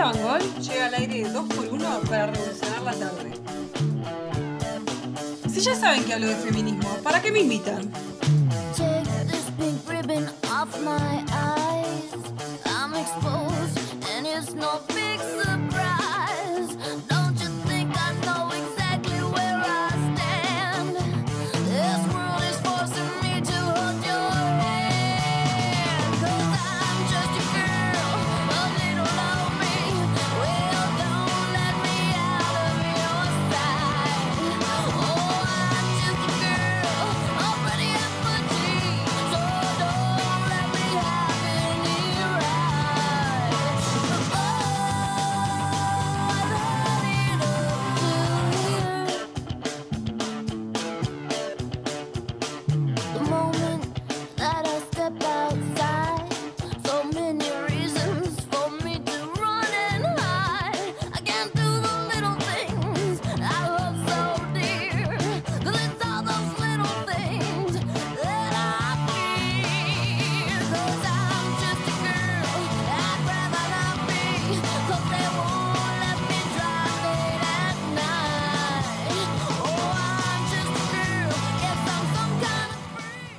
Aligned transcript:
Bangol 0.00 0.40
llega 0.60 0.86
al 0.86 0.94
aire 0.94 1.24
de 1.24 1.30
2x1 1.32 2.08
para 2.08 2.26
revolucionar 2.26 2.82
la 2.82 2.92
tarde. 2.92 3.32
Si 5.52 5.60
ya 5.60 5.74
saben 5.74 6.04
que 6.04 6.14
hablo 6.14 6.28
de 6.28 6.36
feminismo, 6.36 6.88
¿para 7.02 7.20
qué 7.20 7.32
me 7.32 7.40
invitan? 7.40 7.90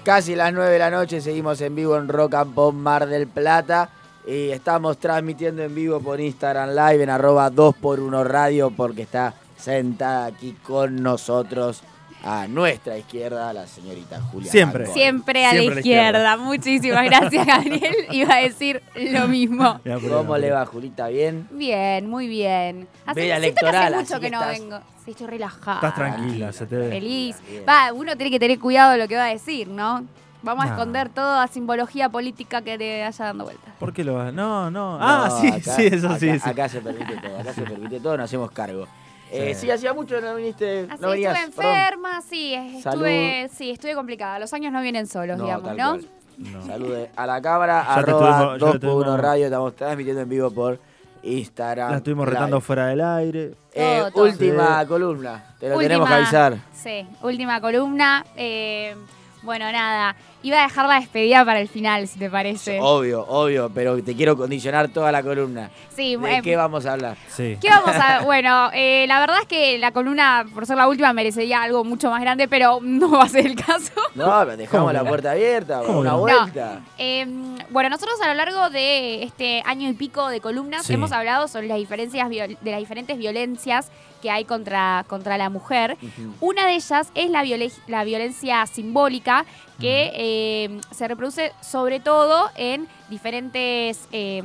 Casi 0.10 0.34
las 0.34 0.52
9 0.52 0.72
de 0.72 0.80
la 0.80 0.90
noche, 0.90 1.22
seguimos 1.22 1.62
en 1.62 1.76
vivo 1.76 1.96
en 1.96 2.08
Rock 2.08 2.34
and 2.34 2.56
Pop 2.56 2.74
Mar 2.74 3.06
del 3.06 3.28
Plata. 3.28 3.92
Y 4.26 4.50
estamos 4.50 4.98
transmitiendo 4.98 5.62
en 5.62 5.76
vivo 5.76 6.00
por 6.00 6.20
Instagram 6.20 6.70
Live 6.70 7.04
en 7.04 7.12
arroba 7.12 7.52
2x1 7.52 8.24
Radio 8.24 8.72
porque 8.72 9.04
está 9.04 9.36
sentada 9.56 10.26
aquí 10.26 10.58
con 10.64 11.04
nosotros 11.04 11.84
a 12.24 12.48
nuestra 12.48 12.98
izquierda 12.98 13.54
la 13.54 13.66
señorita 13.68 14.20
Julia. 14.22 14.52
Siempre. 14.52 14.86
Siempre 14.88 15.46
a 15.46 15.54
la 15.54 15.60
Siempre 15.62 15.72
a 15.72 15.76
la 15.76 15.80
izquierda. 15.82 16.10
izquierda. 16.20 16.38
Muchísimas 16.38 17.06
gracias, 17.06 17.46
Gabriel. 17.46 17.96
Iba 18.12 18.34
a 18.36 18.40
decir 18.42 18.84
lo 18.96 19.28
mismo. 19.28 19.80
¿Cómo 20.10 20.38
le 20.38 20.52
va, 20.52 20.66
Julita? 20.66 21.08
¿Bien? 21.08 21.48
Bien, 21.52 22.10
muy 22.10 22.28
bien. 22.28 22.88
Hace, 23.06 23.22
Veda 23.22 23.40
siento 23.40 23.42
que 23.42 23.66
electoral, 23.66 23.94
hace 23.94 24.04
mucho 24.04 24.20
que 24.20 24.30
no 24.30 24.42
estás- 24.42 24.60
vengo. 24.60 24.80
Sí, 25.06 25.12
estoy 25.12 25.28
relajada. 25.28 25.76
Estás 25.76 25.96
tranquila, 25.96 26.52
se 26.52 26.66
te 26.66 26.76
ve. 26.76 26.90
Feliz. 26.90 27.38
Bien. 27.50 27.64
Va, 27.68 27.94
uno 27.94 28.16
tiene 28.16 28.32
que 28.32 28.40
tener 28.40 28.60
cuidado 28.60 28.92
de 28.92 28.98
lo 28.98 29.08
que 29.08 29.16
va 29.16 29.26
a 29.26 29.30
decir, 29.30 29.68
¿no? 29.68 30.04
Vamos 30.42 30.64
a 30.66 30.68
No. 30.70 30.74
esconder 30.76 31.10
toda 31.10 31.48
simbología 31.48 32.08
política 32.10 32.62
que 32.62 32.78
te 32.78 33.04
haya 33.04 33.26
dando 33.26 33.44
vueltas. 33.46 33.74
¿Por 33.80 33.92
qué 33.92 34.04
lo 34.06 34.16
vas? 34.16 34.34
No, 34.34 34.70
no. 34.72 34.98
No, 34.98 35.06
Ah, 35.06 35.38
sí, 35.42 35.48
acá- 35.48 35.76
sí, 35.76 35.86
eso 35.88 36.18
sí. 36.18 36.30
acá- 36.30 36.40
sí. 36.44 36.50
Acá 36.50 36.70
se 36.70 36.80
permite 36.82 37.18
todo, 37.18 37.40
acá 37.40 37.54
se 37.54 37.62
permite 37.64 38.00
todo, 38.00 38.18
nos 38.18 38.26
hacemos 38.26 38.52
cargo. 38.52 38.88
Eh, 39.32 39.54
Sí. 39.54 39.62
sí, 39.62 39.72
hacía 39.72 39.94
mucho 39.94 40.16
que 40.16 40.22
no 40.22 40.36
viniste, 40.36 40.88
Así 40.90 41.02
no 41.02 41.10
venías. 41.10 41.38
estuve 41.38 41.56
perdón. 41.56 41.76
enferma, 41.78 42.22
sí, 42.22 42.54
estuve, 42.56 43.50
sí, 43.54 43.70
estuve 43.72 43.94
complicada. 43.96 44.40
Los 44.40 44.52
años 44.54 44.72
no 44.74 44.82
vienen 44.82 45.06
solos, 45.08 45.38
No, 45.38 45.44
digamos, 45.44 45.66
tal 45.68 45.78
¿no? 45.78 45.90
cual. 45.90 46.08
No. 46.38 46.66
Salude 46.66 47.12
a 47.16 47.26
la 47.28 47.42
cámara, 47.42 47.84
Ya 47.86 47.94
arroba 47.96 48.30
estuvimos- 48.30 48.54
ya 48.60 48.66
2 48.66 48.72
te 48.74 48.80
por 48.80 48.90
1 48.90 49.00
estuvimos- 49.02 49.22
radio, 49.22 49.46
estamos 49.46 49.76
transmitiendo 49.76 50.22
en 50.22 50.30
vivo 50.30 50.52
por 50.52 50.80
Instagram. 51.22 51.92
La 51.92 51.98
estuvimos 51.98 52.26
Live. 52.28 52.34
retando 52.36 52.62
fuera 52.62 52.88
del 52.88 53.02
aire. 53.02 53.52
Eh, 53.74 53.98
Todo, 54.00 54.12
todo. 54.12 54.24
última 54.24 54.82
Sí. 54.82 54.88
columna, 54.88 55.44
te 55.60 55.68
lo 55.70 55.76
Última- 55.76 55.88
tenemos 55.90 56.08
que 56.08 56.14
avisar. 56.16 56.58
Sí, 56.74 57.06
última 57.22 57.60
columna. 57.62 58.26
eh, 58.38 58.96
bueno, 59.42 59.72
nada, 59.72 60.16
iba 60.44 60.60
a 60.60 60.64
dejar 60.64 60.88
la 60.88 60.96
despedida 61.00 61.44
para 61.46 61.60
el 61.60 61.68
final, 61.70 62.08
si 62.08 62.20
te 62.20 62.30
parece. 62.30 62.80
Obvio, 62.82 63.26
obvio, 63.28 63.70
pero 63.74 64.02
te 64.04 64.16
quiero 64.16 64.36
condicionar 64.38 64.90
toda 64.90 65.12
la 65.12 65.24
columna. 65.24 65.70
Sí, 65.96 66.16
¿De 66.18 66.38
eh, 66.38 66.42
qué 66.44 66.56
vamos 66.56 66.86
a 66.86 66.94
hablar? 66.94 67.18
Sí. 67.30 67.58
¿Qué 67.62 67.70
vamos 67.70 67.96
a.? 67.96 68.22
Bueno, 68.26 68.70
eh, 68.74 69.06
la 69.08 69.20
verdad 69.20 69.38
es 69.42 69.48
que 69.48 69.78
la 69.78 69.92
columna, 69.92 70.46
por 70.54 70.66
ser 70.66 70.78
la 70.78 70.88
última, 70.88 71.12
merecería 71.14 71.62
algo 71.64 71.84
mucho 71.84 72.10
más 72.10 72.22
grande, 72.22 72.48
pero 72.48 72.80
no 72.82 73.12
va 73.12 73.24
a 73.24 73.30
ser 73.30 73.46
el 73.46 73.56
caso. 73.56 73.92
No, 74.16 74.26
pero 74.40 74.58
dejamos 74.58 74.88
¿Cómo 74.88 74.92
la 74.94 75.08
puerta 75.08 75.32
abierta, 75.32 75.82
¿Cómo 75.86 76.00
una 76.00 76.12
no? 76.12 76.20
vuelta. 76.20 76.82
Eh, 76.98 77.26
bueno, 77.70 77.90
nosotros 77.90 78.20
a 78.22 78.28
lo 78.28 78.34
largo 78.34 78.70
de 78.70 79.24
este 79.24 79.62
año 79.66 79.90
y 79.90 79.94
pico 79.94 80.28
de 80.30 80.42
columnas 80.42 80.86
Sí. 80.86 80.94
hemos 80.94 81.12
hablado 81.12 81.48
sobre 81.48 81.68
las 81.68 81.78
diferencias 81.78 82.28
viol- 82.30 82.58
de 82.60 82.72
las 82.72 82.80
diferentes 82.80 83.18
violencias 83.18 83.90
que 84.22 84.30
hay 84.32 84.46
contra, 84.46 85.06
contra 85.08 85.38
la 85.38 85.50
mujer. 85.50 85.98
Una 86.42 86.66
de 86.68 86.76
ellas 86.76 87.12
es 87.16 87.30
la, 87.30 87.44
la 87.88 88.04
violencia 88.04 88.66
simbólica 88.68 89.46
que 89.80 90.12
eh, 90.16 90.82
se 90.92 91.08
reproduce 91.08 91.54
sobre 91.62 92.00
todo 92.00 92.50
en 92.56 92.88
diferentes, 93.10 94.08
eh, 94.12 94.44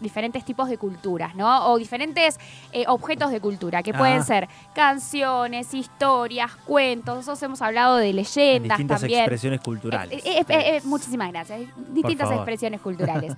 diferentes 0.00 0.44
tipos 0.44 0.68
de 0.68 0.76
culturas, 0.76 1.34
¿no? 1.34 1.72
O 1.72 1.78
diferentes 1.78 2.38
eh, 2.72 2.84
objetos 2.88 3.30
de 3.30 3.40
cultura, 3.40 3.82
que 3.82 3.94
pueden 3.94 4.18
Ah. 4.18 4.24
ser 4.24 4.48
canciones, 4.74 5.72
historias, 5.72 6.54
cuentos. 6.66 7.16
Nosotros 7.16 7.42
hemos 7.42 7.62
hablado 7.62 7.96
de 7.96 8.10
En 8.10 8.16
leyendas 8.16 8.76
distintas 8.78 9.00
también. 9.00 9.20
expresiones 9.20 9.60
culturales. 9.60 10.22
Eh, 10.26 10.44
eh, 10.48 10.80
muchísimas 10.84 11.30
gracias. 11.32 11.60
Distintas 11.90 12.30
expresiones 12.30 12.80
culturales. 12.82 13.32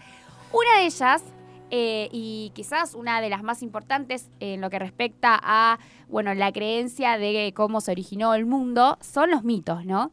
Una 0.52 0.78
de 0.80 0.86
ellas, 0.86 1.22
eh, 1.70 2.08
y 2.12 2.52
quizás 2.54 2.94
una 2.94 3.20
de 3.20 3.28
las 3.30 3.42
más 3.42 3.62
importantes 3.62 4.28
en 4.40 4.60
lo 4.60 4.70
que 4.70 4.78
respecta 4.78 5.38
a 5.42 5.78
bueno, 6.08 6.32
la 6.34 6.52
creencia 6.52 7.18
de 7.18 7.52
cómo 7.56 7.80
se 7.80 7.90
originó 7.90 8.34
el 8.34 8.46
mundo, 8.46 8.96
son 9.00 9.30
los 9.30 9.42
mitos, 9.42 9.84
¿no? 9.84 10.12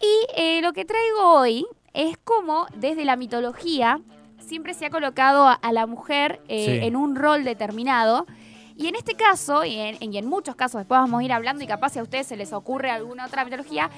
Y 0.00 0.26
eh, 0.40 0.60
lo 0.62 0.72
que 0.72 0.84
traigo 0.84 1.34
hoy 1.34 1.66
es 1.92 2.16
cómo 2.24 2.66
desde 2.76 3.04
la 3.04 3.16
mitología 3.16 4.00
siempre 4.38 4.74
se 4.74 4.86
ha 4.86 4.90
colocado 4.90 5.46
a, 5.46 5.52
a 5.52 5.72
la 5.72 5.86
mujer 5.86 6.40
eh, 6.48 6.64
Sí. 6.80 6.86
en 6.86 6.96
un 6.96 7.14
rol 7.16 7.44
determinado. 7.44 8.26
Y 8.74 8.86
en 8.88 8.96
este 8.96 9.14
caso, 9.14 9.64
y 9.64 9.78
en, 9.78 10.12
y 10.12 10.16
en 10.16 10.26
muchos 10.26 10.56
casos, 10.56 10.78
después 10.80 10.98
vamos 10.98 11.20
a 11.20 11.24
ir 11.24 11.32
hablando 11.32 11.62
y 11.62 11.66
capaz 11.66 11.90
si 11.90 11.98
a 11.98 12.02
ustedes 12.02 12.26
se 12.26 12.36
les 12.38 12.52
ocurre 12.54 12.90
alguna 12.90 13.26
otra 13.26 13.44
mitología, 13.44 13.90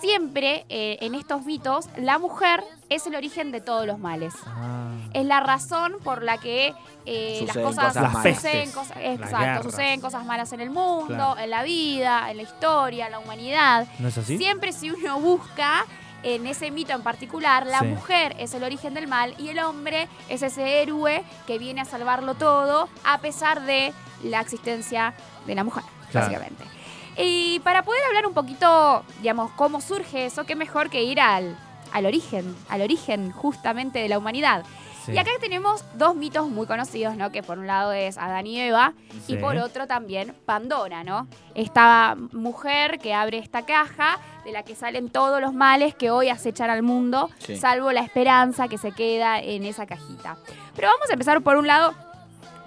siempre 0.00 0.64
eh, 0.68 0.98
en 1.00 1.14
estos 1.14 1.44
mitos 1.44 1.86
la 1.96 2.18
mujer 2.18 2.62
es 2.88 3.06
el 3.06 3.14
origen 3.14 3.52
de 3.52 3.60
todos 3.60 3.86
los 3.86 3.98
males. 3.98 4.34
Ah. 4.46 4.90
Es 5.12 5.24
la 5.26 5.40
razón 5.40 5.94
por 6.02 6.22
la 6.22 6.38
que 6.38 6.74
eh, 7.06 7.44
las 7.46 7.56
cosas, 7.56 7.86
cosas 7.88 8.02
Las 8.02 8.12
malas. 8.12 8.34
suceden 8.36 8.70
cosas, 8.72 8.96
exacto, 9.00 9.38
guerras. 9.38 9.62
suceden 9.64 10.00
cosas 10.00 10.24
malas 10.24 10.52
en 10.52 10.60
el 10.60 10.70
mundo, 10.70 11.06
Claro. 11.14 11.38
en 11.38 11.50
la 11.50 11.62
vida, 11.62 12.30
en 12.30 12.36
la 12.38 12.42
historia, 12.42 13.06
en 13.06 13.12
la 13.12 13.18
humanidad. 13.18 13.86
¿No 13.98 14.08
es 14.08 14.18
así? 14.18 14.38
Siempre 14.38 14.72
si 14.72 14.90
uno 14.90 15.20
busca 15.20 15.84
en 16.22 16.46
ese 16.46 16.70
mito 16.70 16.92
en 16.94 17.02
particular, 17.02 17.66
la 17.66 17.80
Sí. 17.80 17.86
mujer 17.86 18.34
es 18.38 18.54
el 18.54 18.64
origen 18.64 18.94
del 18.94 19.06
mal 19.06 19.34
y 19.38 19.48
el 19.50 19.58
hombre 19.58 20.08
es 20.30 20.42
ese 20.42 20.80
héroe 20.82 21.22
que 21.46 21.58
viene 21.58 21.82
a 21.82 21.84
salvarlo 21.84 22.34
todo 22.34 22.88
a 23.04 23.18
pesar 23.18 23.62
de 23.62 23.92
la 24.22 24.40
existencia 24.40 25.12
de 25.46 25.54
la 25.54 25.64
mujer, 25.64 25.84
Claro. 26.10 26.28
básicamente. 26.28 26.64
Y 27.16 27.60
para 27.60 27.82
poder 27.84 28.02
hablar 28.08 28.26
un 28.26 28.34
poquito, 28.34 29.04
digamos, 29.20 29.50
cómo 29.52 29.80
surge 29.80 30.26
eso, 30.26 30.44
qué 30.44 30.56
mejor 30.56 30.90
que 30.90 31.02
ir 31.04 31.20
al, 31.20 31.56
al 31.92 32.06
origen, 32.06 32.54
al 32.68 32.82
origen 32.82 33.30
justamente 33.30 34.00
de 34.00 34.08
la 34.08 34.18
humanidad. 34.18 34.64
Sí. 35.06 35.12
Y 35.12 35.18
acá 35.18 35.30
tenemos 35.38 35.84
dos 35.98 36.16
mitos 36.16 36.48
muy 36.48 36.66
conocidos, 36.66 37.14
¿no? 37.14 37.30
Que 37.30 37.42
por 37.42 37.58
un 37.58 37.66
lado 37.66 37.92
es 37.92 38.16
Adán 38.16 38.46
y 38.46 38.58
Eva 38.58 38.94
y 39.28 39.36
por 39.36 39.58
otro 39.58 39.86
también 39.86 40.34
Pandora, 40.46 41.04
¿no? 41.04 41.28
Esta 41.54 42.16
mujer 42.32 42.98
que 42.98 43.12
abre 43.12 43.36
esta 43.36 43.66
caja 43.66 44.18
de 44.46 44.52
la 44.52 44.62
que 44.62 44.74
salen 44.74 45.10
todos 45.10 45.42
los 45.42 45.52
males 45.52 45.94
que 45.94 46.10
hoy 46.10 46.30
acechan 46.30 46.70
al 46.70 46.82
mundo, 46.82 47.28
Sí. 47.38 47.56
salvo 47.58 47.92
la 47.92 48.00
esperanza 48.00 48.66
que 48.68 48.78
se 48.78 48.92
queda 48.92 49.40
en 49.40 49.64
esa 49.66 49.84
cajita. 49.86 50.38
Pero 50.74 50.88
vamos 50.88 51.08
a 51.10 51.12
empezar 51.12 51.42
por 51.42 51.56
un 51.56 51.66
lado, 51.66 51.94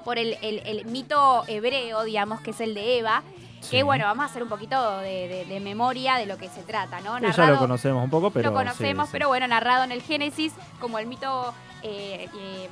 por 0.06 0.20
el, 0.20 0.38
el- 0.44 0.60
el 0.66 0.86
mito 0.86 1.44
hebreo, 1.48 2.04
digamos, 2.04 2.40
que 2.42 2.52
es 2.52 2.62
el 2.62 2.76
de 2.76 3.00
Eva. 3.00 3.24
Que 3.62 3.68
Sí. 3.78 3.82
bueno, 3.82 4.06
vamos 4.06 4.24
a 4.24 4.26
hacer 4.28 4.44
un 4.44 4.50
poquito 4.50 5.00
de, 5.00 5.28
de- 5.28 5.46
de 5.46 5.60
memoria 5.60 6.16
de 6.16 6.26
lo 6.26 6.38
que 6.38 6.48
se 6.50 6.64
trata, 6.64 7.00
¿no? 7.02 7.16
Ya 7.20 7.28
lo 7.28 7.34
Narrado- 7.34 7.58
conocemos 7.60 8.04
un 8.04 8.10
poco, 8.10 8.32
pero. 8.32 8.50
lo 8.52 8.56
conocemos, 8.56 9.08
sí, 9.08 9.12
pero 9.12 9.28
bueno, 9.28 9.48
narrado 9.48 9.84
en 9.84 9.92
el 9.92 10.02
Génesis, 10.02 10.54
como 10.80 11.00
el 11.00 11.08
mito, 11.08 11.54
eh, 11.84 12.30
eh, 12.38 12.70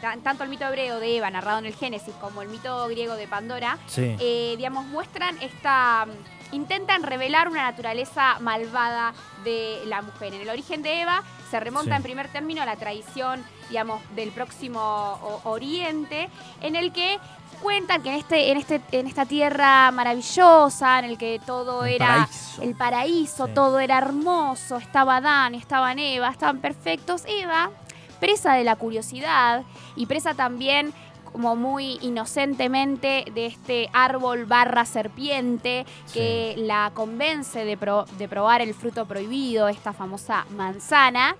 tan- 0.00 0.20
tanto 0.20 0.44
el 0.44 0.50
mito 0.50 0.64
hebreo 0.66 1.00
de 1.00 1.16
Eva, 1.16 1.30
narrado 1.30 1.58
en 1.58 1.66
el 1.66 1.74
Génesis, 1.74 2.14
como 2.20 2.42
el 2.42 2.48
mito 2.48 2.86
griego 2.88 3.16
de 3.16 3.26
Pandora, 3.26 3.78
Sí. 3.86 4.16
eh, 4.20 4.54
digamos, 4.56 4.84
muestran 4.86 5.36
esta, 5.42 6.06
intentan 6.52 7.02
revelar 7.02 7.48
una 7.48 7.62
naturaleza 7.62 8.38
malvada 8.40 9.14
de 9.44 9.80
la 9.86 10.02
mujer. 10.02 10.34
En 10.34 10.42
el 10.42 10.48
origen 10.48 10.82
de 10.82 11.00
Eva 11.02 11.22
se 11.50 11.58
remonta 11.60 11.90
Sí. 11.92 11.96
en 11.96 12.02
primer 12.02 12.28
término 12.28 12.62
a 12.62 12.66
la 12.66 12.76
tradición, 12.76 13.44
digamos, 13.70 14.02
del 14.14 14.30
próximo 14.32 15.40
Oriente, 15.44 16.28
en 16.60 16.76
el 16.76 16.92
que 16.92 17.18
cuentan 17.62 18.02
que 18.02 18.10
en 18.10 18.16
este, 18.16 18.50
en 18.50 18.58
este, 18.58 18.80
en 18.92 19.06
esta 19.06 19.24
tierra 19.26 19.90
maravillosa, 19.92 20.98
en 20.98 21.04
el 21.06 21.18
que 21.18 21.40
todo 21.46 21.84
El 21.84 21.94
era 21.94 22.06
paraíso. 22.26 22.62
el 22.62 22.74
paraíso, 22.74 23.46
Sí. 23.46 23.52
todo 23.54 23.78
era 23.80 23.98
hermoso, 23.98 24.76
estaba 24.76 25.16
Adán, 25.16 25.54
estaban 25.54 25.98
Eva, 25.98 26.28
estaban 26.30 26.58
perfectos. 26.58 27.22
Eva, 27.26 27.70
presa 28.18 28.54
de 28.54 28.64
la 28.64 28.76
curiosidad 28.76 29.62
y 29.96 30.06
presa 30.06 30.34
también 30.34 30.92
como 31.32 31.54
muy 31.54 31.98
inocentemente 32.02 33.24
de 33.34 33.46
este 33.46 33.88
árbol 33.92 34.46
barra 34.46 34.84
serpiente 34.84 35.86
que 36.12 36.54
la 36.58 36.90
convence 36.92 37.64
de, 37.64 37.76
pro- 37.76 38.04
de 38.18 38.26
probar 38.28 38.62
el 38.62 38.74
fruto 38.74 39.06
prohibido, 39.06 39.68
esta 39.68 39.92
famosa 39.92 40.44
manzana, 40.56 41.36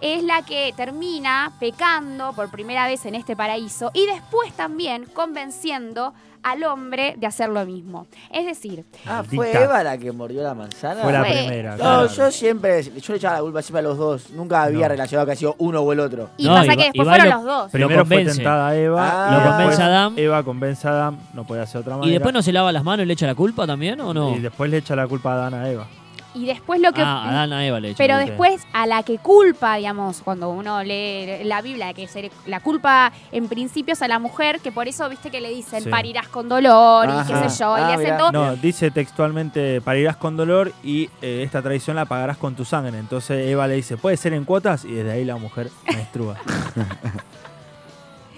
es 0.00 0.22
la 0.22 0.42
que 0.42 0.72
termina 0.76 1.52
pecando 1.60 2.32
por 2.32 2.50
primera 2.50 2.86
vez 2.86 3.04
en 3.06 3.14
este 3.14 3.34
paraíso 3.36 3.90
y 3.94 4.06
después 4.06 4.52
también 4.52 5.06
convenciendo 5.14 6.12
al 6.40 6.62
hombre 6.62 7.16
de 7.18 7.26
hacer 7.26 7.48
lo 7.48 7.66
mismo. 7.66 8.06
Es 8.30 8.46
decir, 8.46 8.84
Ah, 9.06 9.24
¿fue. 9.28 9.50
Eva 9.52 9.82
la 9.82 9.98
que 9.98 10.12
mordió 10.12 10.40
la 10.42 10.54
manzana? 10.54 11.02
Fue 11.02 11.12
la 11.12 11.24
Fue- 11.24 11.30
primera. 11.34 11.72
No, 11.72 11.76
claro. 11.78 12.06
yo 12.06 12.30
siempre, 12.30 12.82
yo 12.84 13.12
le 13.12 13.16
echaba 13.16 13.34
la 13.36 13.40
culpa 13.42 13.60
siempre 13.60 13.80
a 13.80 13.82
los 13.82 13.98
dos. 13.98 14.30
Nunca 14.30 14.62
había 14.62 14.82
No. 14.86 14.88
relacionado 14.88 15.26
que 15.26 15.32
ha 15.32 15.36
sido 15.36 15.56
uno 15.58 15.80
o 15.80 15.92
el 15.92 15.98
otro. 15.98 16.30
y 16.36 16.46
No, 16.46 16.54
pasa 16.54 16.72
y 16.72 16.76
que 16.76 16.82
después 16.84 17.08
fueron 17.08 17.28
lo- 17.28 17.34
los 17.34 17.44
dos. 17.44 17.68
Pero 17.72 17.86
Primero 17.88 18.06
fue 18.06 18.24
tentada 18.24 18.76
Eva. 18.76 19.08
Ah. 19.10 19.36
Lo 19.44 19.50
convence 19.50 19.82
a 19.82 19.86
Adán. 19.86 20.12
Eva 20.16 20.42
convence 20.44 20.86
a 20.88 20.90
Adán, 20.92 21.18
no 21.34 21.44
puede 21.44 21.60
hacer 21.62 21.80
otra 21.80 21.94
manera. 21.96 22.08
¿Y 22.08 22.12
después 22.12 22.32
no 22.32 22.40
se 22.42 22.52
lava 22.52 22.70
las 22.70 22.84
manos 22.84 23.02
y 23.04 23.06
le 23.08 23.12
echa 23.14 23.26
la 23.26 23.34
culpa 23.34 23.66
también 23.66 24.00
o 24.00 24.14
no? 24.14 24.36
Y 24.36 24.38
después 24.38 24.70
le 24.70 24.76
echa 24.78 24.94
la 24.94 25.08
culpa 25.08 25.32
a 25.32 25.34
Adán 25.34 25.54
a 25.54 25.68
Eva. 25.68 25.88
Y 26.34 26.44
después 26.46 26.80
lo 26.80 26.92
que... 26.92 27.00
Ah, 27.02 27.30
Adán 27.30 27.52
a 27.54 27.66
Eva 27.66 27.80
le 27.80 27.94
Pero 27.94 28.16
después 28.18 28.62
a 28.72 28.86
la 28.86 29.02
que 29.02 29.16
culpa, 29.18 29.76
digamos, 29.76 30.20
cuando 30.22 30.50
uno 30.50 30.84
lee 30.84 31.42
la 31.44 31.62
Biblia, 31.62 31.94
que 31.94 32.06
se 32.06 32.22
le- 32.22 32.30
la 32.46 32.60
culpa 32.60 33.10
en 33.32 33.48
principio 33.48 33.94
es 33.94 34.02
a 34.02 34.08
la 34.08 34.18
mujer, 34.18 34.60
que 34.60 34.70
por 34.70 34.86
eso, 34.88 35.08
viste 35.08 35.30
que 35.30 35.40
le 35.40 35.48
dicen, 35.50 35.82
Sí. 35.84 35.88
parirás 35.88 36.28
con 36.28 36.48
dolor 36.48 37.08
y 37.08 37.26
qué 37.26 37.48
sé 37.48 37.58
yo, 37.58 37.78
y 37.78 37.80
Ah, 37.80 37.86
le 37.88 37.92
hacen 37.94 38.04
mirá. 38.04 38.18
todo. 38.18 38.32
No, 38.32 38.56
dice 38.56 38.90
textualmente, 38.90 39.80
parirás 39.80 40.16
con 40.16 40.36
dolor 40.36 40.72
y 40.84 41.08
eh, 41.22 41.42
esta 41.44 41.62
traición 41.62 41.96
la 41.96 42.04
pagarás 42.04 42.36
con 42.36 42.54
tu 42.54 42.64
sangre. 42.64 42.98
Entonces 42.98 43.48
Eva 43.48 43.66
le 43.66 43.74
dice, 43.76 43.96
¿puede 43.96 44.16
ser 44.18 44.34
en 44.34 44.44
cuotas? 44.44 44.84
Y 44.84 44.92
desde 44.92 45.10
ahí 45.12 45.24
la 45.24 45.36
mujer 45.36 45.70
menstrua. 45.86 46.36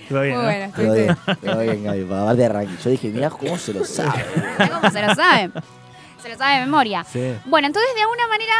Todo 0.08 0.22
bien, 0.22 0.34
Muy 0.36 0.44
¿no? 0.44 0.50
bueno, 0.50 0.72
sí, 0.76 0.82
bien, 0.82 1.16
quedó 1.40 1.58
bien, 1.60 1.84
Gaby. 1.84 2.04
para 2.04 2.22
Aparte 2.22 2.42
de 2.42 2.48
ranking. 2.48 2.76
Yo 2.82 2.90
dije, 2.90 3.08
mirá 3.08 3.30
cómo 3.30 3.56
se 3.58 3.72
lo 3.74 3.84
sabe. 3.84 4.24
¿Cómo 4.72 4.90
se 4.90 5.02
lo 5.06 5.14
saben? 5.14 5.52
Se 6.22 6.28
lo 6.28 6.36
sabe 6.36 6.54
de 6.58 6.60
memoria. 6.66 7.04
Sí. 7.04 7.34
Bueno, 7.46 7.66
entonces 7.66 7.94
de 7.94 8.00
alguna 8.02 8.26
manera 8.28 8.54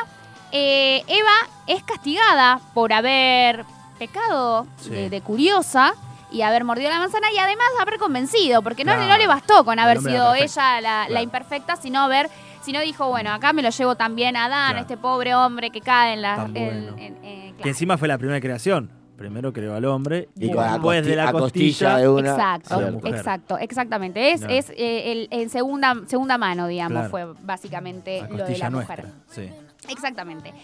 eh, 0.52 1.02
Eva 1.06 1.32
es 1.66 1.82
castigada 1.84 2.60
por 2.74 2.92
haber 2.92 3.64
pecado 3.98 4.66
Sí. 4.78 4.90
de, 4.90 5.10
de 5.10 5.20
curiosa 5.20 5.92
y 6.32 6.42
haber 6.42 6.64
mordido 6.64 6.90
la 6.90 6.98
manzana 6.98 7.30
y 7.32 7.38
además 7.38 7.66
haber 7.80 7.98
convencido, 7.98 8.62
porque 8.62 8.84
no, 8.84 8.92
Claro. 8.92 9.08
no 9.08 9.18
le 9.18 9.26
bastó 9.26 9.64
con 9.64 9.78
haber 9.78 9.98
sido 10.00 10.34
ella 10.34 10.80
la, 10.80 11.08
la 11.08 11.22
imperfecta, 11.22 11.76
sino 11.76 12.00
haber, 12.02 12.30
sino 12.62 12.80
dijo, 12.80 13.08
bueno, 13.08 13.32
acá 13.32 13.52
me 13.52 13.62
lo 13.62 13.70
llevo 13.70 13.96
también 13.96 14.36
a 14.36 14.44
Adán, 14.46 14.70
Claro. 14.70 14.80
este 14.82 14.96
pobre 14.96 15.34
hombre 15.34 15.70
que 15.70 15.80
cae 15.80 16.12
en 16.14 16.22
la... 16.22 16.36
Tan 16.36 16.56
en- 16.56 16.86
bueno. 16.86 16.96
en- 17.02 17.56
Que 17.60 17.68
encima 17.70 17.98
fue 17.98 18.08
la 18.08 18.16
primera 18.16 18.40
creación. 18.40 18.90
Primero 19.20 19.52
creó 19.52 19.74
al 19.74 19.84
hombre 19.84 20.30
Y 20.34 20.46
y 20.46 20.48
con 20.50 20.64
la 20.64 20.72
después 20.72 21.04
de 21.04 21.14
la 21.14 21.30
costilla, 21.30 21.98
de 21.98 22.08
una. 22.08 22.30
Exacto, 22.30 22.74
a 22.74 22.80
la 22.80 22.90
mujer. 22.90 23.14
exacto, 23.16 23.58
exactamente. 23.58 24.32
Es, 24.32 24.40
es 24.48 24.70
eh, 24.70 25.12
el- 25.12 25.28
en 25.30 25.50
segunda, 25.50 25.94
segunda 26.06 26.38
mano, 26.38 26.66
digamos, 26.66 27.06
Claro. 27.08 27.10
fue 27.10 27.26
básicamente 27.44 28.22
la 28.22 28.28
lo 28.28 28.36
de 28.36 28.42
costilla 28.44 28.70
la 28.70 28.70
mujer. 28.70 29.04
nuestra. 29.04 29.22
Sí. 29.28 29.50
Exactamente. 29.90 30.54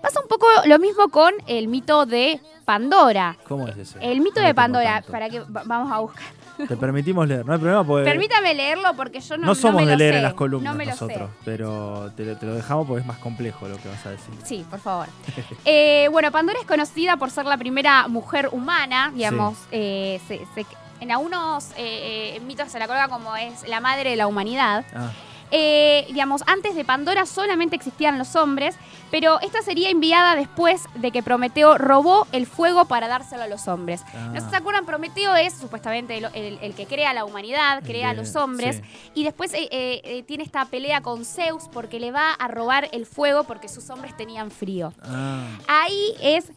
Pasa 0.00 0.20
un 0.20 0.28
poco 0.28 0.46
lo 0.66 0.78
mismo 0.78 1.08
con 1.08 1.34
el 1.48 1.66
mito 1.66 2.06
de 2.06 2.40
Pandora. 2.64 3.36
¿Cómo 3.48 3.66
es 3.66 3.76
ese? 3.76 3.98
El 4.00 4.20
mito 4.20 4.40
No 4.40 4.46
de 4.46 4.54
Pandora, 4.54 4.92
tanto. 4.94 5.10
para 5.10 5.28
que 5.28 5.40
va- 5.40 5.64
vamos 5.66 5.90
a 5.92 5.98
buscar. 5.98 6.24
Te 6.66 6.76
permitimos 6.76 7.28
leer, 7.28 7.46
no 7.46 7.52
hay 7.52 7.58
problema 7.58 7.84
porque 7.84 8.04
Permítame 8.04 8.54
leerlo 8.54 8.94
porque 8.96 9.20
yo 9.20 9.36
no, 9.36 9.46
no, 9.46 9.54
somos 9.54 9.82
me 9.82 9.86
de 9.86 9.92
lo 9.92 9.98
leer 9.98 10.12
sé, 10.14 10.16
en 10.18 10.22
las 10.24 10.34
columnas 10.34 10.72
no 10.72 10.76
me 10.78 10.84
lo 10.86 10.90
nosotros, 10.90 11.30
sé. 11.30 11.36
pero 11.44 12.10
te, 12.16 12.24
lo- 12.24 12.36
te 12.36 12.46
lo 12.46 12.54
dejamos 12.54 12.86
porque 12.86 13.00
es 13.02 13.06
más 13.06 13.18
complejo 13.18 13.68
lo 13.68 13.76
que 13.76 13.88
vas 13.88 14.04
a 14.06 14.10
decir. 14.10 14.34
Sí, 14.44 14.66
por 14.68 14.80
favor. 14.80 15.06
Eh, 15.64 16.08
bueno, 16.10 16.30
Pandora 16.32 16.58
es 16.60 16.66
conocida 16.66 17.16
por 17.16 17.30
ser 17.30 17.44
la 17.46 17.56
primera 17.58 18.08
mujer 18.08 18.48
humana, 18.52 19.12
digamos. 19.14 19.56
eh, 19.70 20.20
se- 20.26 20.40
se- 20.54 20.66
en 21.00 21.12
algunos 21.12 21.70
eh, 21.76 22.34
eh, 22.36 22.40
mitos 22.40 22.70
se 22.72 22.78
la 22.80 22.86
coloca 22.88 23.08
como 23.08 23.36
es 23.36 23.68
la 23.68 23.80
madre 23.80 24.10
de 24.10 24.16
la 24.16 24.26
humanidad. 24.26 24.84
Ah, 24.94 25.10
Eh, 25.50 26.04
digamos, 26.08 26.42
antes 26.46 26.74
de 26.74 26.84
Pandora 26.84 27.24
solamente 27.26 27.76
existían 27.76 28.18
los 28.18 28.36
hombres, 28.36 28.76
pero 29.10 29.40
esta 29.40 29.62
sería 29.62 29.88
enviada 29.88 30.36
después 30.36 30.82
de 30.96 31.10
que 31.10 31.22
Prometeo 31.22 31.78
robó 31.78 32.26
el 32.32 32.46
fuego 32.46 32.84
para 32.84 33.08
dárselo 33.08 33.44
a 33.44 33.46
los 33.46 33.66
hombres. 33.66 34.02
ah. 34.14 34.32
¿No 34.34 34.50
se 34.50 34.54
acuerdan? 34.56 34.84
Prometeo 34.84 35.34
es 35.36 35.54
supuestamente 35.54 36.18
el, 36.18 36.26
el- 36.34 36.58
el 36.60 36.74
que 36.74 36.84
crea 36.86 37.14
la 37.14 37.24
humanidad, 37.24 37.82
crea 37.84 38.10
a 38.10 38.14
los 38.14 38.36
hombres, 38.36 38.76
sí. 38.76 39.10
y 39.14 39.24
después 39.24 39.54
eh, 39.54 39.68
eh, 39.70 40.22
tiene 40.26 40.44
esta 40.44 40.64
pelea 40.66 41.00
con 41.00 41.24
Zeus 41.24 41.64
porque 41.72 41.98
le 42.00 42.12
va 42.12 42.32
a 42.32 42.48
robar 42.48 42.88
el 42.92 43.06
fuego 43.06 43.44
porque 43.44 43.68
sus 43.68 43.88
hombres 43.90 44.14
tenían 44.16 44.50
frío. 44.50 44.92
Ah, 45.02 45.46
Ahí 45.66 46.14
es 46.20 46.50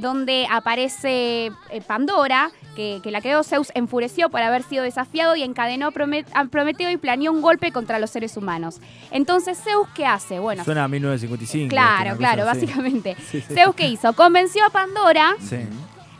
donde 0.00 0.46
aparece 0.50 1.50
Pandora, 1.86 2.50
que, 2.74 3.00
que 3.02 3.10
la 3.10 3.20
creó 3.22 3.42
Zeus, 3.42 3.70
enfureció 3.74 4.28
por 4.28 4.42
haber 4.42 4.62
sido 4.62 4.84
desafiado 4.84 5.34
y 5.36 5.42
encadenó 5.42 5.88
a 6.34 6.44
Prometeo 6.44 6.90
y 6.90 6.96
planeó 6.98 7.32
un 7.32 7.40
golpe 7.40 7.72
contra 7.72 7.98
los 7.98 8.10
seres 8.10 8.25
humanos. 8.36 8.80
Entonces, 9.10 9.58
Zeus, 9.62 9.86
¿qué 9.94 10.06
hace? 10.06 10.38
Bueno, 10.38 10.64
Suena 10.64 10.84
a 10.84 10.88
1955. 10.88 11.68
claro, 11.68 12.16
claro, 12.16 12.46
básicamente. 12.46 13.14
Sí, 13.30 13.42
sí. 13.46 13.52
Zeus, 13.54 13.74
¿qué 13.74 13.88
hizo? 13.88 14.14
Convenció 14.14 14.64
a 14.64 14.70
Pandora 14.70 15.34
Sí. 15.40 15.58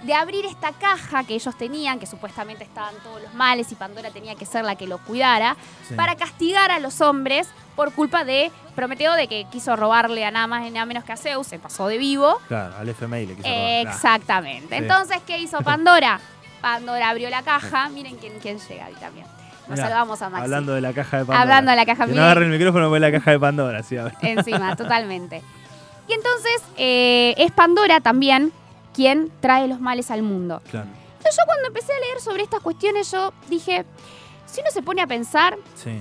de 0.03 0.13
abrir 0.15 0.45
esta 0.45 0.73
caja 0.73 1.25
que 1.25 1.35
ellos 1.35 1.57
tenían, 1.57 1.99
que 1.99 2.05
supuestamente 2.07 2.65
estaban 2.65 2.95
todos 3.03 3.23
los 3.23 3.33
males 3.33 3.73
y 3.73 3.77
Pandora 3.77 4.11
tenía 4.11 4.35
que 4.35 4.45
ser 4.45 4.65
la 4.67 4.77
que 4.77 4.87
lo 4.87 4.99
cuidara, 4.99 5.57
sí. 5.89 5.95
para 5.95 6.17
castigar 6.17 6.71
a 6.71 6.79
los 6.81 7.01
hombres 7.01 7.49
por 7.75 7.93
culpa 7.93 8.25
de 8.25 8.51
Prometeo 8.75 9.15
de 9.15 9.27
que 9.27 9.47
quiso 9.51 9.75
robarle 9.77 10.25
a 10.27 10.31
nada 10.31 10.47
más 10.47 10.67
y 10.67 10.71
nada 10.71 10.85
menos 10.85 11.03
que 11.05 11.13
a 11.13 11.17
Zeus, 11.17 11.47
se 11.47 11.59
pasó 11.59 11.89
de 11.89 11.97
vivo. 11.97 12.39
Claro, 12.49 12.77
al 12.77 12.89
FMI 12.91 13.27
le 13.27 13.35
quiso 13.37 13.49
robar. 13.49 13.87
Exactamente. 13.87 14.77
Sí. 14.77 14.83
Entonces, 14.83 15.19
¿qué 15.27 15.39
hizo 15.39 15.61
Pandora? 15.63 16.21
Pandora 16.61 17.11
abrió 17.11 17.31
la 17.31 17.43
caja. 17.43 17.89
Miren 17.91 18.17
quién, 18.17 18.33
quién 18.41 18.59
llega 18.59 18.87
ahí 18.87 18.95
también. 19.01 19.27
Nos 19.69 19.77
Mirá, 19.79 19.89
salvamos 19.89 20.23
a 20.23 20.31
Maxi. 20.31 20.45
Hablando 20.45 20.75
de 20.75 20.81
la 20.81 20.93
caja 20.93 21.17
de 21.19 21.25
Pandora. 21.25 21.43
Hablando 21.43 21.71
de 21.73 21.77
la 21.77 21.87
caja, 21.87 22.07
Que 22.07 22.13
no 22.13 22.23
agarre 22.23 22.45
el 22.45 22.51
micrófono 22.53 22.95
es 22.95 23.01
la 23.01 23.11
caja 23.13 23.31
de 23.33 23.41
Pandora, 23.41 23.83
sí, 23.83 23.97
a 23.97 24.05
ver. 24.05 24.15
Encima, 24.23 24.77
totalmente. 24.77 25.43
Y 26.09 26.13
entonces, 26.13 26.63
eh, 26.77 27.35
es 27.37 27.51
Pandora 27.53 28.01
también 28.01 28.53
quien 28.95 29.31
trae 29.41 29.67
los 29.69 29.81
males 29.81 30.11
al 30.11 30.23
mundo. 30.23 30.63
Claro, 30.71 30.87
Entonces, 31.19 31.37
yo 31.37 31.45
cuando 31.47 31.67
empecé 31.69 31.93
a 31.93 31.99
leer 32.01 32.21
sobre 32.21 32.43
estas 32.45 32.61
cuestiones, 32.61 33.11
yo 33.11 33.33
dije, 33.51 33.85
si 34.47 34.61
uno 34.61 34.71
se 34.71 34.83
pone 34.83 35.03
a 35.03 35.07
pensar, 35.09 35.57
sí. 35.75 36.01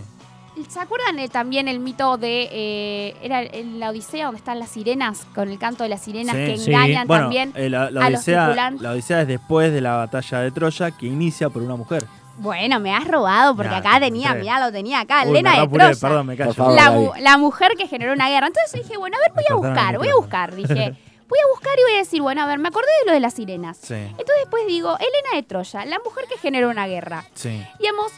¿se 0.69 0.79
acuerdan 0.79 1.17
eh, 1.19 1.27
también 1.27 1.67
el 1.67 1.79
mito 1.79 2.17
de, 2.17 2.47
eh, 2.51 3.15
era 3.21 3.41
en 3.41 3.79
la 3.79 3.89
Odisea 3.89 4.25
donde 4.27 4.37
están 4.37 4.59
las 4.59 4.69
sirenas, 4.69 5.25
con 5.35 5.49
el 5.49 5.57
canto 5.59 5.83
de 5.83 5.89
las 5.89 6.01
sirenas 6.03 6.35
Sí. 6.35 6.45
que 6.45 6.57
Sí. 6.57 6.71
engañan 6.71 7.07
Bueno, 7.07 7.23
también? 7.23 7.51
eh, 7.55 7.69
la, 7.69 7.89
la 7.91 8.05
a 8.05 8.09
los 8.11 8.19
odisea, 8.19 8.43
tripulantes. 8.45 8.81
la 8.81 8.91
Odisea 8.91 9.21
es 9.21 9.27
después 9.27 9.73
de 9.73 9.81
la 9.81 9.95
batalla 9.97 10.39
de 10.39 10.51
Troya 10.51 10.91
que 10.91 11.07
inicia 11.07 11.49
por 11.49 11.63
una 11.63 11.75
mujer. 11.75 12.05
Bueno, 12.37 12.79
me 12.79 12.93
has 12.93 13.07
robado 13.07 13.55
porque 13.55 13.71
Ya, 13.71 13.77
acá 13.77 13.93
te 13.95 14.01
tenía, 14.01 14.27
encontré. 14.27 14.43
mirá, 14.43 14.59
lo 14.65 14.71
tenía 14.71 14.99
acá, 15.01 15.23
Uy, 15.23 15.29
Elena 15.31 15.61
de 15.61 15.67
Troya. 15.67 15.93
Perdón, 15.99 16.27
me 16.27 16.35
favor. 16.53 16.73
la, 16.73 16.91
mu- 16.91 17.11
la 17.19 17.37
mujer 17.37 17.71
que 17.77 17.87
generó 17.87 18.11
una 18.13 18.29
guerra. 18.29 18.47
Entonces 18.47 18.71
yo 18.73 18.83
dije, 18.83 18.97
bueno, 18.97 19.15
a 19.17 19.19
ver, 19.21 19.31
voy 19.33 19.45
a 19.49 19.55
buscar, 19.55 19.97
voy 19.97 20.07
a 20.09 20.15
buscar. 20.15 20.53
Dije, 20.55 20.73
voy 21.29 21.39
a 21.39 21.47
buscar 21.53 21.79
y 21.79 21.83
voy 21.83 21.93
a 21.93 21.97
decir, 21.99 22.21
bueno, 22.21 22.41
a 22.43 22.45
ver, 22.45 22.59
me 22.59 22.67
acordé 22.67 22.87
de 23.01 23.05
lo 23.07 23.13
de 23.13 23.19
las 23.21 23.33
sirenas. 23.35 23.77
Sí, 23.77 23.93
Entonces 23.93 24.35
después 24.41 24.67
digo, 24.67 24.97
Elena 24.97 25.29
de 25.35 25.43
Troya, 25.43 25.85
la 25.85 25.99
mujer 26.03 26.25
que 26.29 26.37
generó 26.37 26.69
una 26.69 26.87
guerra. 26.87 27.23
sí. 27.33 27.65
Digamos, 27.79 28.11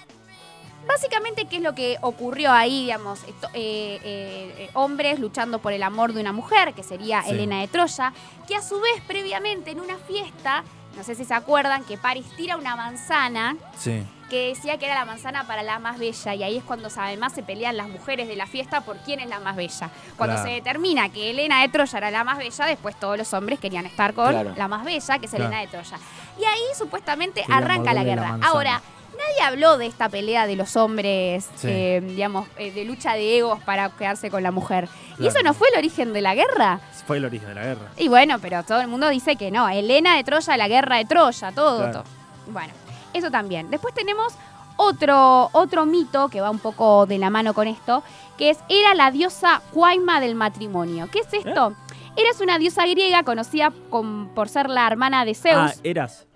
básicamente, 0.88 1.46
¿qué 1.46 1.58
es 1.58 1.62
lo 1.62 1.76
que 1.76 1.98
ocurrió 2.02 2.52
ahí? 2.52 2.84
Digamos, 2.86 3.20
esto- 3.28 3.50
eh, 3.54 4.00
eh, 4.04 4.56
eh, 4.58 4.70
hombres 4.74 5.20
luchando 5.20 5.60
por 5.60 5.74
el 5.74 5.84
amor 5.84 6.14
de 6.14 6.22
una 6.22 6.32
mujer, 6.34 6.74
que 6.74 6.82
sería 6.84 7.22
Sí. 7.24 7.32
Elena 7.32 7.60
de 7.60 7.68
Troya, 7.68 8.14
que 8.48 8.56
a 8.56 8.62
su 8.62 8.80
vez, 8.80 9.02
previamente, 9.08 9.72
en 9.72 9.80
una 9.82 9.98
fiesta, 9.98 10.64
no 10.98 11.04
sé 11.04 11.16
si 11.16 11.24
se 11.26 11.34
acuerdan, 11.34 11.84
que 11.86 11.98
Paris 11.98 12.26
tira 12.36 12.58
una 12.58 12.76
manzana 12.76 13.56
Sí, 13.78 14.04
que 14.30 14.48
decía 14.50 14.78
que 14.78 14.86
era 14.88 14.96
la 14.96 15.06
manzana 15.06 15.46
para 15.48 15.64
la 15.64 15.80
más 15.80 15.98
bella 16.00 16.34
y 16.36 16.44
ahí 16.44 16.58
es 16.58 16.64
cuando 16.64 16.90
además 16.98 17.32
se 17.34 17.44
pelean 17.44 17.78
las 17.78 17.88
mujeres 17.88 18.28
de 18.28 18.36
la 18.36 18.46
fiesta 18.48 18.82
por 18.82 18.98
quién 18.98 19.20
es 19.22 19.30
la 19.30 19.40
más 19.40 19.56
bella. 19.56 19.90
Cuando 20.18 20.36
Claro. 20.36 20.50
se 20.50 20.56
determina 20.56 21.08
que 21.10 21.30
Elena 21.30 21.62
de 21.62 21.70
Troya 21.70 21.98
era 22.00 22.12
la 22.12 22.24
más 22.26 22.38
bella, 22.38 22.66
después 22.66 23.00
todos 23.00 23.18
los 23.18 23.32
hombres 23.34 23.60
querían 23.60 23.86
estar 23.86 24.14
con 24.14 24.30
Claro. 24.32 24.54
la 24.58 24.68
más 24.68 24.84
bella, 24.84 25.20
que 25.20 25.26
es 25.28 25.32
Claro. 25.32 25.46
Elena 25.46 25.62
de 25.62 25.68
Troya. 25.68 25.98
Y 26.40 26.44
ahí 26.44 26.62
supuestamente 26.78 27.46
arranca 27.50 27.94
la 27.94 28.04
guerra. 28.04 28.38
Ahora, 28.42 28.82
nadie 29.28 29.42
habló 29.44 29.78
de 29.78 29.86
esta 29.88 30.10
pelea 30.10 30.48
de 30.48 30.56
los 30.56 30.76
hombres, 30.76 31.48
Sí. 31.56 31.68
eh, 31.70 32.02
digamos, 32.06 32.48
eh, 32.58 32.72
de 32.72 32.86
lucha 32.86 33.14
de 33.14 33.38
egos 33.38 33.60
para 33.64 33.90
quedarse 33.90 34.30
con 34.30 34.44
la 34.44 34.52
mujer. 34.52 34.88
¿Y 35.20 35.28
eso 35.28 35.40
no 35.44 35.54
fue 35.54 35.68
el 35.70 35.78
origen 35.80 36.14
de 36.14 36.22
la 36.22 36.36
guerra? 36.36 36.80
fue 37.06 37.18
el 37.18 37.26
origen 37.26 37.48
de 37.50 37.56
la 37.56 37.64
guerra. 37.64 37.88
Y 37.98 38.08
bueno, 38.10 38.38
pero 38.40 38.64
todo 38.64 38.82
el 38.82 38.88
mundo 38.88 39.08
dice 39.10 39.36
que 39.38 39.50
no. 39.50 39.68
Elena 39.70 40.18
de 40.18 40.24
Troya, 40.26 40.58
la 40.58 40.68
guerra 40.68 40.98
de 40.98 41.06
Troya, 41.06 41.52
todo. 41.54 41.78
Claro. 41.78 41.94
todo. 41.94 42.04
Bueno, 42.48 42.74
eso 43.14 43.32
también. 43.32 43.70
Después 43.72 43.94
tenemos 43.94 44.34
otro, 44.76 45.50
otro 45.54 45.86
mito 45.86 46.28
que 46.30 46.42
va 46.42 46.52
un 46.52 46.60
poco 46.60 47.06
de 47.06 47.18
la 47.18 47.30
mano 47.30 47.54
con 47.54 47.68
esto, 47.68 48.04
que 48.38 48.50
es, 48.52 48.60
era 48.70 48.94
la 48.94 49.10
diosa 49.12 49.62
Cuaima 49.74 50.20
del 50.20 50.36
matrimonio. 50.36 51.08
¿Qué 51.12 51.20
es 51.20 51.34
esto? 51.34 51.74
Eras 52.16 52.42
una 52.42 52.58
diosa 52.60 52.86
griega 52.86 53.24
conocida 53.24 53.72
con- 53.90 54.28
por 54.36 54.50
ser 54.50 54.70
la 54.70 54.86
hermana 54.88 55.24
de 55.26 55.34
Zeus. 55.34 55.56
Ah, 55.56 55.74
eras. 55.84 56.27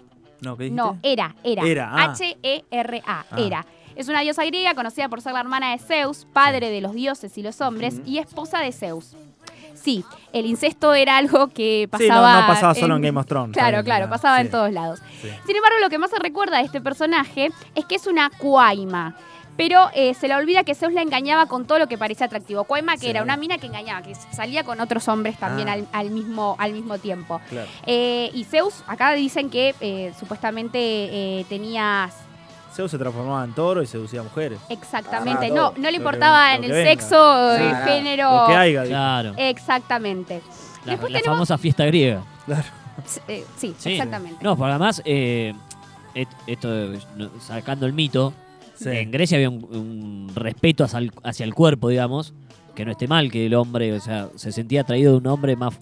No, 0.42 0.58
¿qué 0.58 0.64
dijiste? 0.66 0.82
No, 0.84 0.98
era, 1.04 1.36
era. 1.44 1.64
Era, 1.64 1.90
ah. 1.94 2.04
H-E-R-A, 2.12 3.02
Ah. 3.32 3.38
era. 3.38 3.66
Es 3.96 4.08
una 4.08 4.22
diosa 4.22 4.46
griega 4.46 4.74
conocida 4.74 5.10
por 5.10 5.22
ser 5.22 5.34
la 5.34 5.42
hermana 5.42 5.72
de 5.72 5.78
Zeus, 5.80 6.26
padre 6.34 6.70
de 6.70 6.82
los 6.82 6.94
dioses 6.94 7.38
y 7.38 7.44
los 7.44 7.60
hombres, 7.62 8.02
y 8.06 8.18
esposa 8.20 8.60
de 8.60 8.72
Zeus. 8.72 9.16
Sí, 9.74 10.04
el 10.34 10.46
incesto 10.46 10.94
era 10.94 11.18
algo 11.18 11.48
que 11.48 11.90
Sí, 11.98 12.08
no, 12.08 12.16
pasaba. 12.16 12.42
no 12.42 12.48
pasaba 12.48 12.76
solo 12.76 12.96
en 12.98 13.02
Game 13.02 13.20
of 13.20 13.26
Thrones, 13.26 13.54
Claro, 13.58 13.84
claro, 13.84 14.06
ah, 14.06 14.10
pasaba 14.10 14.40
en 14.42 14.50
todos 14.52 14.72
lados. 14.72 15.00
Sí. 15.22 15.30
Sin 15.46 15.56
embargo, 15.56 15.78
lo 15.82 15.90
que 15.90 15.98
más 15.98 16.10
se 16.12 16.20
recuerda 16.20 16.58
de 16.58 16.64
este 16.66 16.82
personaje 16.82 17.50
es 17.76 17.86
que 17.86 17.96
es 17.96 18.06
una 18.08 18.30
cuaima. 18.30 19.16
Pero 19.62 19.92
eh, 19.94 20.16
se 20.16 20.28
le 20.28 20.34
olvida 20.36 20.64
que 20.64 20.74
Zeus 20.74 20.92
la 20.92 21.04
engañaba 21.04 21.46
con 21.46 21.66
todo 21.68 21.78
lo 21.78 21.86
que 21.88 21.96
parecía 21.96 22.26
atractivo. 22.26 22.64
Cuaima, 22.64 22.94
que 22.94 23.02
Sí. 23.02 23.10
era 23.12 23.22
una 23.22 23.38
mina 23.38 23.60
que 23.60 23.68
engañaba, 23.68 24.02
que 24.02 24.16
salía 24.16 24.64
con 24.64 24.80
otros 24.82 25.08
hombres 25.08 25.38
también 25.38 25.70
Ah. 25.70 25.74
al, 25.74 25.88
al 25.92 26.10
mismo, 26.10 26.56
al 26.58 26.74
mismo 26.74 26.98
tiempo. 26.98 27.40
Claro. 27.48 27.68
Eh, 27.86 28.32
y 28.34 28.44
Zeus, 28.46 28.84
acá 28.88 29.12
dicen 29.12 29.52
que 29.52 29.76
eh, 29.80 30.14
supuestamente 30.20 30.80
eh, 30.80 31.46
tenía 31.48 32.10
Zeus 32.74 32.90
se 32.90 32.98
transformaba 32.98 33.44
en 33.44 33.54
toro 33.54 33.84
y 33.84 33.86
seducía 33.86 34.22
a 34.22 34.24
mujeres. 34.24 34.60
exactamente, 34.70 35.48
Ah, 35.52 35.54
no, 35.54 35.74
no 35.78 35.92
le 35.92 35.98
importaba 35.98 36.56
en 36.56 36.64
el 36.64 36.72
venga. 36.72 36.90
sexo, 36.90 37.52
el 37.54 37.76
género. 37.84 38.32
Lo 38.42 38.48
que 38.48 38.54
haya. 38.56 38.82
digo. 38.82 38.86
Claro. 38.96 39.34
Exactamente. 39.38 40.42
La, 40.86 40.94
Después 40.94 41.12
la 41.12 41.20
tenemos- 41.20 41.36
famosa 41.38 41.58
fiesta 41.60 41.86
griega. 41.86 42.24
Eh, 43.28 43.46
sí, 43.58 43.76
Sí. 43.78 43.92
exactamente. 43.94 44.44
No, 44.44 44.56
porque 44.58 44.72
además, 44.72 45.02
eh, 45.06 45.54
esto, 46.48 46.70
sacando 47.40 47.86
el 47.86 47.94
mito, 47.94 48.34
Sí. 48.84 48.90
en 48.90 49.12
Grecia 49.12 49.38
había 49.38 49.50
un, 49.50 49.64
un 49.76 50.32
respeto 50.36 50.84
hacia 50.84 51.00
el, 51.00 51.12
hacia 51.24 51.44
el 51.44 51.54
cuerpo, 51.54 51.90
digamos, 51.90 52.34
que 52.76 52.86
no 52.86 52.92
esté 52.92 53.08
mal 53.08 53.32
que 53.32 53.46
el 53.46 53.54
hombre, 53.54 53.94
o 53.94 54.00
sea, 54.00 54.30
se 54.36 54.52
sentía 54.52 54.82
atraído 54.82 55.12
de 55.14 55.18
un 55.20 55.28
hombre 55.28 55.56
más 55.56 55.78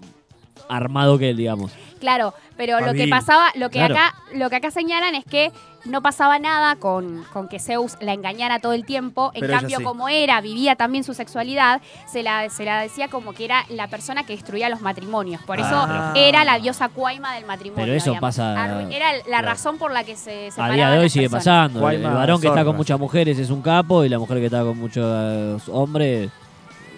armado 0.67 1.17
que 1.17 1.29
él, 1.29 1.37
digamos. 1.37 1.71
Claro, 1.99 2.33
pero 2.57 2.79
lo 2.79 2.93
que 2.93 3.07
pasaba, 3.07 3.47
lo 3.55 3.69
que 3.69 3.79
Claro. 3.79 3.95
acá, 3.95 4.15
lo 4.33 4.49
que 4.49 4.55
acá 4.57 4.71
señalan 4.71 5.15
es 5.15 5.25
que 5.25 5.51
no 5.85 6.01
pasaba 6.01 6.39
nada 6.39 6.75
con, 6.75 7.23
con 7.31 7.47
que 7.47 7.59
Zeus 7.59 7.95
la 8.01 8.13
engañara 8.13 8.59
todo 8.59 8.73
el 8.73 8.85
tiempo. 8.85 9.31
En 9.33 9.41
Pero 9.41 9.53
cambio, 9.53 9.77
sí. 9.77 9.83
como 9.83 10.09
era, 10.09 10.41
vivía 10.41 10.75
también 10.75 11.03
su 11.03 11.13
sexualidad, 11.13 11.81
se 12.07 12.21
la, 12.23 12.49
se 12.49 12.65
la 12.65 12.81
decía 12.81 13.07
como 13.07 13.33
que 13.33 13.45
era 13.45 13.65
la 13.69 13.87
persona 13.87 14.23
que 14.25 14.33
destruía 14.33 14.69
los 14.69 14.81
matrimonios. 14.81 15.41
Por 15.43 15.59
eso 15.59 15.69
Ah. 15.71 16.13
era 16.15 16.43
la 16.43 16.59
diosa 16.59 16.89
cuaima 16.89 17.35
del 17.35 17.45
matrimonio. 17.45 17.85
Pero 17.85 17.95
eso 17.97 18.11
digamos. 18.11 18.35
pasa- 18.35 18.81
Era 18.91 19.13
la 19.13 19.23
Claro. 19.23 19.47
razón 19.47 19.77
por 19.77 19.91
la 19.91 20.03
que 20.03 20.15
se 20.15 20.49
A 20.57 20.69
día 20.71 20.89
de 20.89 20.99
hoy 20.99 21.09
sigue 21.09 21.29
personas. 21.29 21.69
pasando. 21.69 21.79
El, 21.79 21.81
Guayma 21.81 22.09
el 22.09 22.15
varón 22.15 22.41
que 22.41 22.47
está 22.47 22.65
con 22.65 22.75
muchas 22.75 22.99
mujeres 22.99 23.37
es 23.39 23.49
un 23.49 23.61
capo 23.61 24.03
y 24.03 24.09
la 24.09 24.19
mujer 24.19 24.37
que 24.39 24.45
está 24.45 24.61
con 24.63 24.77
muchos 24.77 25.67
hombres 25.69 26.29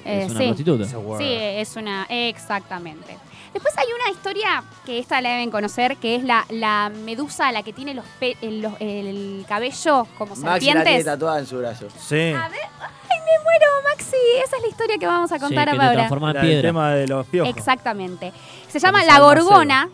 Eh, 0.04 0.24
es 0.24 0.32
una 0.32 0.40
sí. 0.40 0.46
prostituta. 0.48 0.86
Sí, 1.20 1.28
es 1.30 1.76
una. 1.76 2.06
Exactamente. 2.10 3.18
Después 3.54 3.78
hay 3.78 3.88
una 3.94 4.10
historia 4.12 4.64
que 4.86 4.98
esta 5.00 5.20
la 5.22 5.30
deben 5.32 5.52
conocer, 5.52 5.98
que 5.98 6.16
es 6.16 6.24
la, 6.24 6.46
la 6.50 6.90
medusa, 7.04 7.52
la 7.52 7.64
que 7.64 7.74
tiene 7.74 7.94
los 7.94 8.06
pe- 8.20 8.38
el, 8.42 8.62
los- 8.62 8.74
el 8.80 9.46
cabello 9.48 10.08
como 10.18 10.36
Maxi 10.36 10.46
la 10.46 10.60
tiene 10.60 10.80
serpientes. 10.80 11.06
tatuada 11.06 11.40
en 11.40 11.46
su 11.48 11.58
brazo. 11.58 11.88
Sí. 12.00 12.16
A 12.32 12.48
ver, 12.48 12.60
ay, 12.80 13.18
me 13.20 13.44
muero, 13.44 13.68
Maxi. 13.90 14.16
Esa 14.46 14.56
es 14.56 14.62
la 14.62 14.68
historia 14.70 14.98
que 14.98 15.06
vamos 15.06 15.32
a 15.32 15.36
Sí, 15.36 15.42
contar 15.42 15.70
que 15.70 15.76
te 15.78 15.82
ahora. 15.84 15.94
transforma 15.96 16.30
en 16.30 16.36
La 16.38 16.42
piedra. 16.42 16.62
tema 16.70 16.92
de 16.94 17.08
los 17.08 17.28
piojos. 17.28 17.56
Exactamente. 17.58 18.32
Se 18.70 18.80
llama 18.80 19.04
la 19.04 19.20
gorgona, 19.20 19.90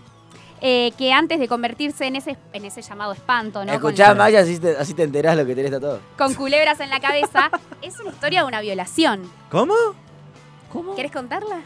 eh, 0.62 0.92
que 0.98 1.12
antes 1.12 1.40
de 1.40 1.48
convertirse 1.48 2.06
en 2.06 2.16
ese, 2.16 2.38
en 2.54 2.66
ese 2.66 2.82
llamado 2.84 3.12
espanto, 3.14 3.66
¿no? 3.66 3.80
Con, 3.80 3.92
Escuchá, 3.92 4.14
Maxi, 4.14 4.36
así 4.38 4.60
te, 4.60 4.78
así 4.78 4.94
te 4.94 5.04
enterás 5.04 5.36
lo 5.36 5.46
que 5.48 5.56
tenés 5.56 5.72
tatuado. 5.72 6.00
con 6.18 6.34
culebras 6.36 6.80
en 6.80 6.90
la 6.92 7.00
cabeza, 7.00 7.50
es 7.82 8.00
una 8.00 8.10
historia 8.12 8.42
de 8.42 8.48
una 8.48 8.62
violación. 8.62 9.30
¿Cómo? 9.50 9.74
¿Cómo? 10.72 10.96
¿Querés 10.96 11.12
contarla? 11.12 11.62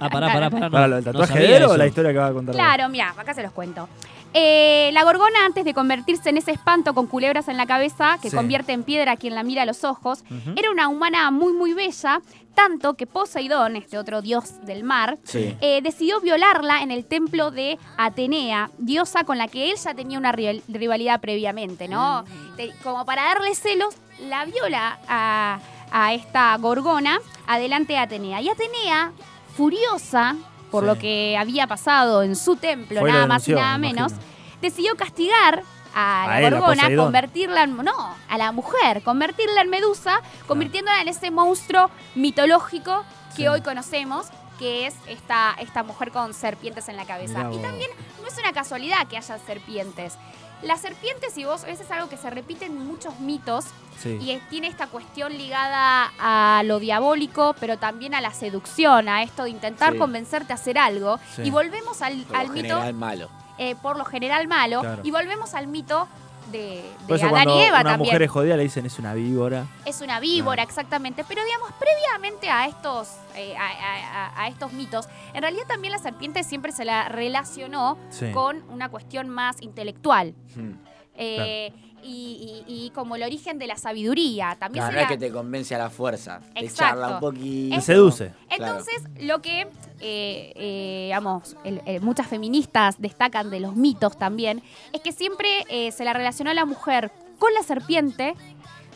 Ah, 0.00 0.08
pará, 0.10 0.32
pará, 0.32 0.50
pará. 0.50 0.66
no, 0.66 0.70
¿Para 0.70 0.88
lo 0.88 0.96
del 0.96 1.04
no 1.04 1.10
tatuaje 1.12 1.38
de 1.40 1.56
él 1.56 1.64
o 1.64 1.76
la 1.76 1.86
historia 1.86 2.12
que 2.12 2.18
va 2.18 2.28
a 2.28 2.32
contar? 2.32 2.54
Claro, 2.54 2.88
mira, 2.88 3.14
acá 3.16 3.34
se 3.34 3.42
los 3.42 3.52
cuento. 3.52 3.88
Eh, 4.34 4.90
la 4.92 5.04
gorgona, 5.04 5.44
antes 5.46 5.64
de 5.64 5.72
convertirse 5.74 6.28
en 6.30 6.36
ese 6.36 6.52
espanto 6.52 6.94
con 6.94 7.06
culebras 7.06 7.48
en 7.48 7.56
la 7.56 7.66
cabeza, 7.66 8.18
que 8.20 8.30
Sí. 8.30 8.36
convierte 8.36 8.72
en 8.72 8.82
piedra 8.84 9.12
a 9.12 9.16
quien 9.16 9.34
la 9.34 9.42
mira 9.42 9.62
a 9.62 9.66
los 9.66 9.84
ojos, 9.84 10.22
era 10.54 10.70
una 10.70 10.88
humana 10.88 11.30
muy, 11.30 11.52
muy 11.54 11.72
bella, 11.72 12.20
tanto 12.54 12.94
que 12.94 13.06
Poseidón, 13.06 13.76
este 13.76 13.96
otro 13.98 14.20
dios 14.20 14.64
del 14.66 14.84
mar, 14.84 15.16
Sí. 15.24 15.56
eh, 15.60 15.80
decidió 15.82 16.20
violarla 16.20 16.82
en 16.82 16.90
el 16.90 17.04
templo 17.06 17.50
de 17.50 17.78
Atenea, 17.96 18.70
diosa 18.78 19.24
con 19.24 19.38
la 19.38 19.48
que 19.48 19.70
él 19.70 19.76
ya 19.76 19.94
tenía 19.94 20.18
una 20.18 20.32
rival- 20.32 20.62
rivalidad 20.68 21.20
previamente, 21.20 21.88
¿no? 21.88 22.24
Te- 22.56 22.72
como 22.82 23.04
para 23.06 23.22
darle 23.24 23.54
celos, 23.54 23.94
la 24.28 24.44
viola 24.44 24.98
a, 25.08 25.58
a 25.92 26.12
esta 26.14 26.56
gorgona 26.56 27.18
adelante 27.46 27.92
de 27.94 27.98
Atenea. 27.98 28.40
Y 28.40 28.48
Atenea, 28.48 29.12
furiosa 29.56 30.36
por 30.70 30.82
Sí. 30.84 30.86
lo 30.86 30.98
que 30.98 31.36
había 31.38 31.66
pasado 31.66 32.22
en 32.22 32.36
su 32.36 32.56
templo, 32.56 33.00
Fue 33.00 33.10
nada 33.12 33.26
más 33.26 33.48
y 33.48 33.52
nada 33.52 33.78
me 33.78 33.88
menos, 33.88 34.12
decidió 34.60 34.96
castigar 34.96 35.62
a 35.94 36.26
la 36.28 36.40
él, 36.42 36.54
gorgona, 36.54 36.94
convertirla 36.94 37.62
en, 37.64 37.76
no, 37.76 38.14
a 38.28 38.38
la 38.38 38.52
mujer, 38.52 39.02
convertirla 39.02 39.62
en 39.62 39.70
medusa, 39.70 40.20
convirtiéndola 40.46 41.00
en 41.00 41.08
ese 41.08 41.30
monstruo 41.30 41.90
mitológico 42.14 43.04
que 43.30 43.42
Sí. 43.42 43.48
hoy 43.48 43.62
conocemos, 43.62 44.26
que 44.58 44.86
es 44.86 44.94
esta, 45.08 45.54
esta 45.58 45.82
mujer 45.84 46.10
con 46.12 46.34
serpientes 46.34 46.88
en 46.88 46.96
la 46.96 47.04
cabeza. 47.06 47.38
Mirá 47.44 47.50
Y 47.50 47.56
vos. 47.58 47.62
también 47.62 47.90
no 48.20 48.28
es 48.28 48.36
una 48.38 48.52
casualidad 48.52 49.06
que 49.08 49.16
haya 49.16 49.38
serpientes. 49.38 50.18
Las 50.62 50.80
serpientes, 50.80 51.36
y 51.38 51.44
vos, 51.44 51.64
eso 51.64 51.82
es 51.82 51.90
algo 51.90 52.08
que 52.08 52.16
se 52.16 52.28
repite 52.30 52.64
en 52.66 52.84
muchos 52.86 53.20
mitos, 53.20 53.66
Sí. 54.02 54.18
y 54.20 54.30
es- 54.32 54.48
tiene 54.48 54.66
esta 54.68 54.86
cuestión 54.88 55.36
ligada 55.36 56.12
a 56.18 56.62
lo 56.64 56.78
diabólico, 56.80 57.54
pero 57.60 57.78
también 57.78 58.14
a 58.14 58.20
la 58.20 58.32
seducción, 58.32 59.08
a 59.08 59.22
esto 59.22 59.44
de 59.44 59.50
intentar 59.50 59.92
Sí. 59.92 59.98
convencerte 59.98 60.52
a 60.52 60.56
hacer 60.56 60.78
algo. 60.78 61.18
Sí. 61.36 61.42
Y 61.42 61.50
volvemos 61.50 62.02
al, 62.02 62.22
Por 62.24 62.36
al 62.36 62.46
lo 62.48 62.52
mito, 62.52 62.68
general 62.74 62.94
malo. 62.94 63.28
eh, 63.58 63.76
por 63.80 63.96
lo 63.96 64.04
general 64.04 64.46
malo, 64.48 64.80
Claro. 64.80 65.02
y 65.04 65.10
volvemos 65.10 65.54
al 65.54 65.66
mito 65.68 66.08
de, 66.52 66.82
de 67.06 67.14
eso 67.14 67.26
Adán 67.26 67.48
y 67.48 67.60
Eva 67.62 67.80
una 67.80 67.90
también. 67.90 67.98
mujer 68.08 68.22
es 68.22 68.30
jodida 68.30 68.56
le 68.56 68.62
dicen 68.64 68.86
es 68.86 68.98
una 68.98 69.14
víbora. 69.14 69.66
Es 69.84 70.00
una 70.00 70.20
víbora, 70.20 70.62
exactamente. 70.62 71.24
Pero 71.28 71.42
digamos, 71.44 71.70
previamente 71.78 72.48
a 72.50 72.66
estos, 72.66 73.08
eh, 73.36 73.56
a, 73.56 73.66
a- 73.66 74.26
a- 74.26 74.42
a 74.44 74.48
estos 74.48 74.72
mitos, 74.72 75.08
en 75.34 75.42
realidad 75.42 75.64
también 75.66 75.92
la 75.92 75.98
serpiente 75.98 76.42
siempre 76.44 76.72
se 76.72 76.84
la 76.84 77.08
relacionó 77.08 77.98
Sí. 78.10 78.30
con 78.32 78.62
una 78.70 78.88
cuestión 78.88 79.28
más 79.28 79.60
intelectual. 79.62 80.34
Hmm. 80.56 80.72
Eh, 81.20 81.72
y, 82.02 82.64
y- 82.66 82.86
y 82.86 82.90
como 82.90 83.16
el 83.16 83.22
origen 83.22 83.58
de 83.58 83.66
la 83.66 83.76
sabiduría. 83.76 84.56
También 84.58 84.82
Claro, 84.84 84.92
se 84.92 84.96
no 84.96 85.00
es 85.02 85.10
la- 85.10 85.16
que 85.16 85.18
te 85.26 85.32
convence 85.32 85.74
a 85.74 85.78
la 85.78 85.90
fuerza. 85.90 86.40
Te 86.54 86.60
Exacto. 86.60 86.76
charla 87.00 87.08
un 87.14 87.20
poquito. 87.20 87.76
Te 87.76 87.82
seduce. 87.82 88.32
Entonces, 88.50 89.02
lo 89.20 89.40
que, 89.42 89.62
eh, 90.00 90.52
eh, 90.56 91.02
digamos, 91.06 91.56
el- 91.64 91.80
eh, 91.86 92.00
muchas 92.00 92.26
feministas 92.26 93.00
destacan 93.00 93.50
de 93.50 93.60
los 93.60 93.76
mitos 93.76 94.18
también, 94.18 94.62
es 94.92 95.00
que 95.00 95.12
siempre 95.12 95.48
eh, 95.68 95.92
se 95.92 96.04
la 96.04 96.12
relacionó 96.12 96.50
a 96.50 96.54
la 96.54 96.64
mujer 96.64 97.10
con 97.38 97.52
la 97.54 97.62
serpiente, 97.62 98.34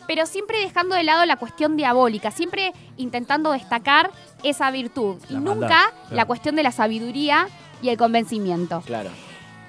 pero 0.07 0.25
siempre 0.25 0.59
dejando 0.59 0.95
de 0.95 1.03
lado 1.03 1.25
la 1.25 1.37
cuestión 1.37 1.77
diabólica, 1.77 2.29
siempre 2.31 2.73
intentando 2.97 3.51
destacar 3.51 4.11
esa 4.43 4.69
virtud 4.71 5.17
y 5.29 5.33
La 5.35 5.39
nunca 5.39 5.67
claro. 5.67 5.91
la 6.11 6.25
cuestión 6.25 6.55
de 6.57 6.63
la 6.63 6.71
sabiduría 6.73 7.47
y 7.81 7.87
el 7.89 7.97
convencimiento. 7.97 8.81
Claro. 8.85 9.09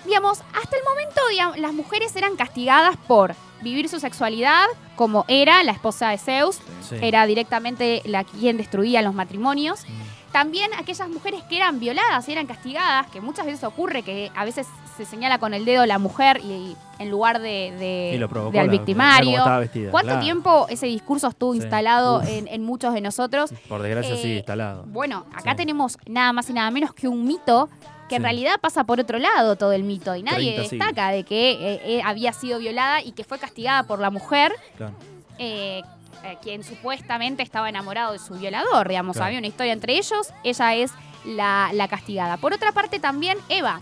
Digamos, 0.05 0.41
hasta 0.41 0.77
el 0.77 0.83
momento 0.85 1.21
digamos, 1.31 1.59
las 1.59 1.73
mujeres 1.73 2.15
eran 2.17 2.37
castigadas 2.37 2.97
por 3.07 3.35
vivir 3.63 3.89
su 3.89 3.99
sexualidad, 4.01 4.67
como 4.97 5.25
era 5.29 5.63
la 5.65 5.73
esposa 5.73 6.11
de 6.11 6.19
Zeus, 6.19 6.59
Sí. 6.89 6.97
era 7.01 7.25
directamente 7.27 8.03
la 8.05 8.25
quien 8.25 8.57
destruía 8.59 9.01
los 9.03 9.15
matrimonios. 9.15 9.85
También 10.33 10.71
aquellas 10.75 11.09
mujeres 11.09 11.43
que 11.49 11.57
eran 11.57 11.79
violadas 11.79 12.29
y 12.29 12.33
eran 12.33 12.47
castigadas, 12.47 13.07
que 13.07 13.21
muchas 13.21 13.47
veces 13.47 13.63
ocurre 13.65 14.03
que 14.03 14.31
a 14.35 14.45
veces 14.45 14.67
se 14.97 15.05
señala 15.05 15.39
con 15.39 15.55
el 15.55 15.65
dedo 15.65 15.87
la 15.87 15.99
mujer 15.99 16.41
y 16.45 16.77
en 16.99 17.11
lugar 17.11 17.41
de, 17.41 17.73
de- 17.79 18.13
Y 18.15 18.19
lo 18.19 18.29
provocó 18.29 18.53
de 18.53 18.61
al 18.61 18.67
la- 18.67 18.73
mirá 18.73 18.79
cómo 18.83 18.87
victimario. 18.87 19.61
vestida, 19.61 19.91
¿Cuánto 19.93 20.09
claro. 20.09 20.23
tiempo 20.25 20.67
ese 20.69 20.87
discurso 20.87 21.29
estuvo 21.29 21.53
Sí. 21.55 21.61
instalado 21.61 22.21
en, 22.23 22.49
en 22.49 22.65
muchos 22.65 22.93
de 22.95 23.01
nosotros? 23.01 23.55
Por 23.69 23.81
desgracia 23.83 24.15
Eh, 24.15 24.19
sigue 24.23 24.37
instalado. 24.39 24.83
Bueno, 24.89 25.25
acá 25.35 25.53
Sí. 25.53 25.57
tenemos 25.59 25.99
nada 26.07 26.33
más 26.33 26.51
y 26.51 26.53
nada 26.53 26.71
menos 26.71 26.93
que 26.95 27.07
un 27.09 27.25
mito 27.25 27.69
que 28.09 28.17
en 28.17 28.23
realidad 28.23 28.57
pasa 28.61 28.85
por 28.85 29.01
otro 29.01 29.19
lado 29.19 29.57
todo 29.57 29.73
el 29.73 29.83
mito 29.85 30.15
y 30.15 30.23
nadie 30.23 30.55
30 30.57 30.77
destaca 30.77 31.09
de 31.11 31.25
que 31.25 31.53
eh, 31.53 31.81
eh, 31.85 32.03
había 32.05 32.33
sido 32.33 32.59
violada 32.59 33.03
y 33.03 33.13
que 33.13 33.25
fue 33.25 33.39
castigada 33.39 33.83
por 33.85 33.99
la 33.99 34.11
mujer 34.11 34.53
Claro. 34.77 34.95
eh, 35.39 35.83
eh, 36.25 36.39
quien 36.43 36.65
supuestamente 36.65 37.43
estaba 37.43 37.69
enamorado 37.69 38.13
de 38.13 38.19
su 38.19 38.35
violador, 38.35 38.89
digamos, 38.89 39.15
Claro. 39.17 39.27
había 39.27 39.39
una 39.39 39.47
historia 39.49 39.73
entre 39.73 39.95
ellos, 39.99 40.33
ella 40.43 40.75
es 40.75 40.91
la, 41.27 41.71
la 41.73 41.89
castigada. 41.89 42.37
Por 42.39 42.53
otra 42.55 42.73
parte 42.73 42.99
también 42.99 43.37
Eva, 43.49 43.81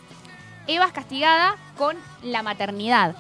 Eva 0.67 0.87
es 0.87 0.93
castigada 0.93 1.57
con 1.77 1.97
la 2.23 2.43
maternidad. 2.43 3.15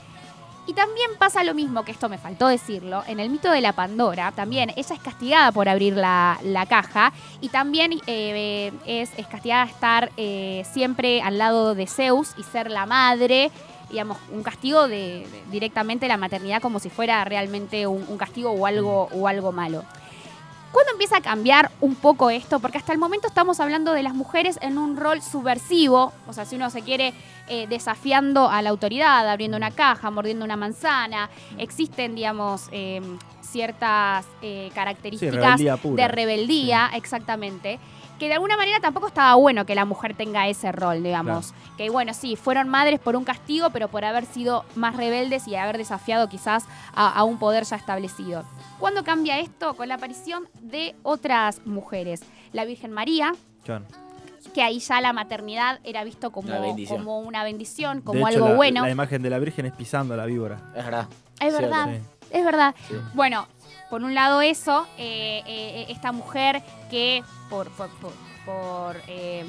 Y 0.66 0.74
también 0.74 1.10
pasa 1.18 1.42
lo 1.42 1.54
mismo, 1.54 1.84
que 1.84 1.90
esto 1.90 2.08
me 2.08 2.18
faltó 2.18 2.46
decirlo, 2.46 3.02
en 3.08 3.18
el 3.18 3.30
mito 3.30 3.50
de 3.50 3.60
la 3.60 3.72
Pandora, 3.72 4.30
también 4.30 4.70
ella 4.76 4.94
es 4.94 5.00
castigada 5.02 5.50
por 5.50 5.68
abrir 5.68 5.94
la, 5.96 6.38
la 6.44 6.66
caja 6.66 7.12
y 7.40 7.48
también 7.48 8.00
eh, 8.06 8.70
es, 8.86 9.10
es 9.16 9.26
castigada 9.26 9.64
estar 9.64 10.12
eh, 10.16 10.64
siempre 10.72 11.20
al 11.20 11.36
lado 11.38 11.74
de 11.74 11.88
Zeus 11.88 12.34
y 12.38 12.44
ser 12.44 12.70
la 12.70 12.86
madre, 12.86 13.50
digamos, 13.90 14.18
un 14.30 14.44
castigo 14.44 14.86
de, 14.86 15.26
de- 15.28 15.42
directamente 15.50 16.06
la 16.06 16.16
maternidad 16.16 16.62
como 16.62 16.78
si 16.78 16.90
fuera 16.90 17.24
realmente 17.24 17.88
un, 17.88 18.04
un 18.08 18.16
castigo 18.16 18.52
o 18.52 18.64
algo, 18.64 19.08
o 19.12 19.26
algo 19.26 19.50
malo. 19.50 19.82
¿Cuándo 20.72 20.92
empieza 20.92 21.18
a 21.18 21.20
cambiar 21.20 21.70
un 21.82 21.94
poco 21.94 22.30
esto? 22.30 22.58
Porque 22.58 22.78
hasta 22.78 22.92
el 22.92 22.98
momento 22.98 23.28
estamos 23.28 23.60
hablando 23.60 23.92
de 23.92 24.02
las 24.02 24.14
mujeres 24.14 24.58
en 24.62 24.78
un 24.78 24.96
rol 24.96 25.20
subversivo, 25.20 26.12
o 26.26 26.32
sea, 26.32 26.46
si 26.46 26.56
uno 26.56 26.70
se 26.70 26.80
quiere 26.80 27.12
eh, 27.48 27.66
desafiando 27.68 28.48
a 28.48 28.62
la 28.62 28.70
autoridad, 28.70 29.28
abriendo 29.28 29.58
una 29.58 29.70
caja, 29.70 30.10
mordiendo 30.10 30.44
una 30.46 30.56
manzana, 30.56 31.28
existen, 31.58 32.14
digamos, 32.14 32.68
eh, 32.72 33.02
ciertas 33.42 34.24
eh, 34.40 34.68
Sí, 34.68 34.74
características 34.74 35.60
rebeldía 35.60 35.78
de 35.82 36.08
rebeldía, 36.08 36.90
exactamente. 36.94 37.78
Que 38.22 38.28
de 38.28 38.34
alguna 38.34 38.56
manera 38.56 38.78
tampoco 38.78 39.08
estaba 39.08 39.34
bueno 39.34 39.66
que 39.66 39.74
la 39.74 39.84
mujer 39.84 40.14
tenga 40.16 40.46
ese 40.46 40.70
rol, 40.70 41.02
digamos. 41.02 41.52
Que 41.76 41.90
bueno, 41.90 42.14
sí, 42.14 42.36
fueron 42.36 42.68
madres 42.68 43.00
por 43.00 43.16
un 43.16 43.24
castigo, 43.24 43.70
pero 43.70 43.88
por 43.88 44.04
haber 44.04 44.26
sido 44.26 44.64
más 44.76 44.94
rebeldes 44.96 45.48
y 45.48 45.56
haber 45.56 45.76
desafiado 45.76 46.28
quizás 46.28 46.64
a, 46.94 47.08
a 47.10 47.24
un 47.24 47.40
poder 47.40 47.64
ya 47.64 47.74
establecido. 47.74 48.44
¿Cuándo 48.78 49.02
cambia 49.02 49.40
esto? 49.40 49.74
Con 49.74 49.88
la 49.88 49.94
aparición 49.96 50.44
de 50.60 50.94
otras 51.02 51.66
mujeres. 51.66 52.22
La 52.52 52.64
Virgen 52.64 52.92
María, 52.92 53.32
que 54.54 54.62
ahí 54.62 54.78
ya 54.78 55.00
la 55.00 55.12
maternidad 55.12 55.80
era 55.82 56.04
visto 56.04 56.30
como, 56.30 56.46
Una 56.46 56.60
bendición. 56.60 56.98
como 56.98 57.18
una 57.22 57.42
bendición, 57.42 57.98
De 57.98 58.04
como 58.04 58.28
hecho, 58.28 58.36
algo 58.36 58.48
la- 58.50 58.54
bueno. 58.54 58.82
La 58.82 58.90
imagen 58.92 59.20
de 59.22 59.30
la 59.30 59.40
Virgen 59.40 59.66
es 59.66 59.72
pisando 59.72 60.14
a 60.14 60.16
la 60.16 60.26
víbora. 60.26 60.60
Es 60.76 60.84
verdad. 60.84 61.08
Es 61.40 61.52
verdad, 61.52 61.88
Sí. 61.88 62.00
es 62.30 62.44
verdad. 62.44 62.74
Sí. 62.86 62.94
Bueno, 63.14 63.48
por 63.92 64.02
un 64.04 64.14
lado 64.14 64.40
eso, 64.40 64.86
eh, 64.96 65.42
eh, 65.46 65.84
esta 65.90 66.12
mujer 66.12 66.62
que 66.90 67.22
por, 67.50 67.68
por, 67.72 67.90
por, 67.90 68.12
por, 68.46 68.96
eh, 69.06 69.44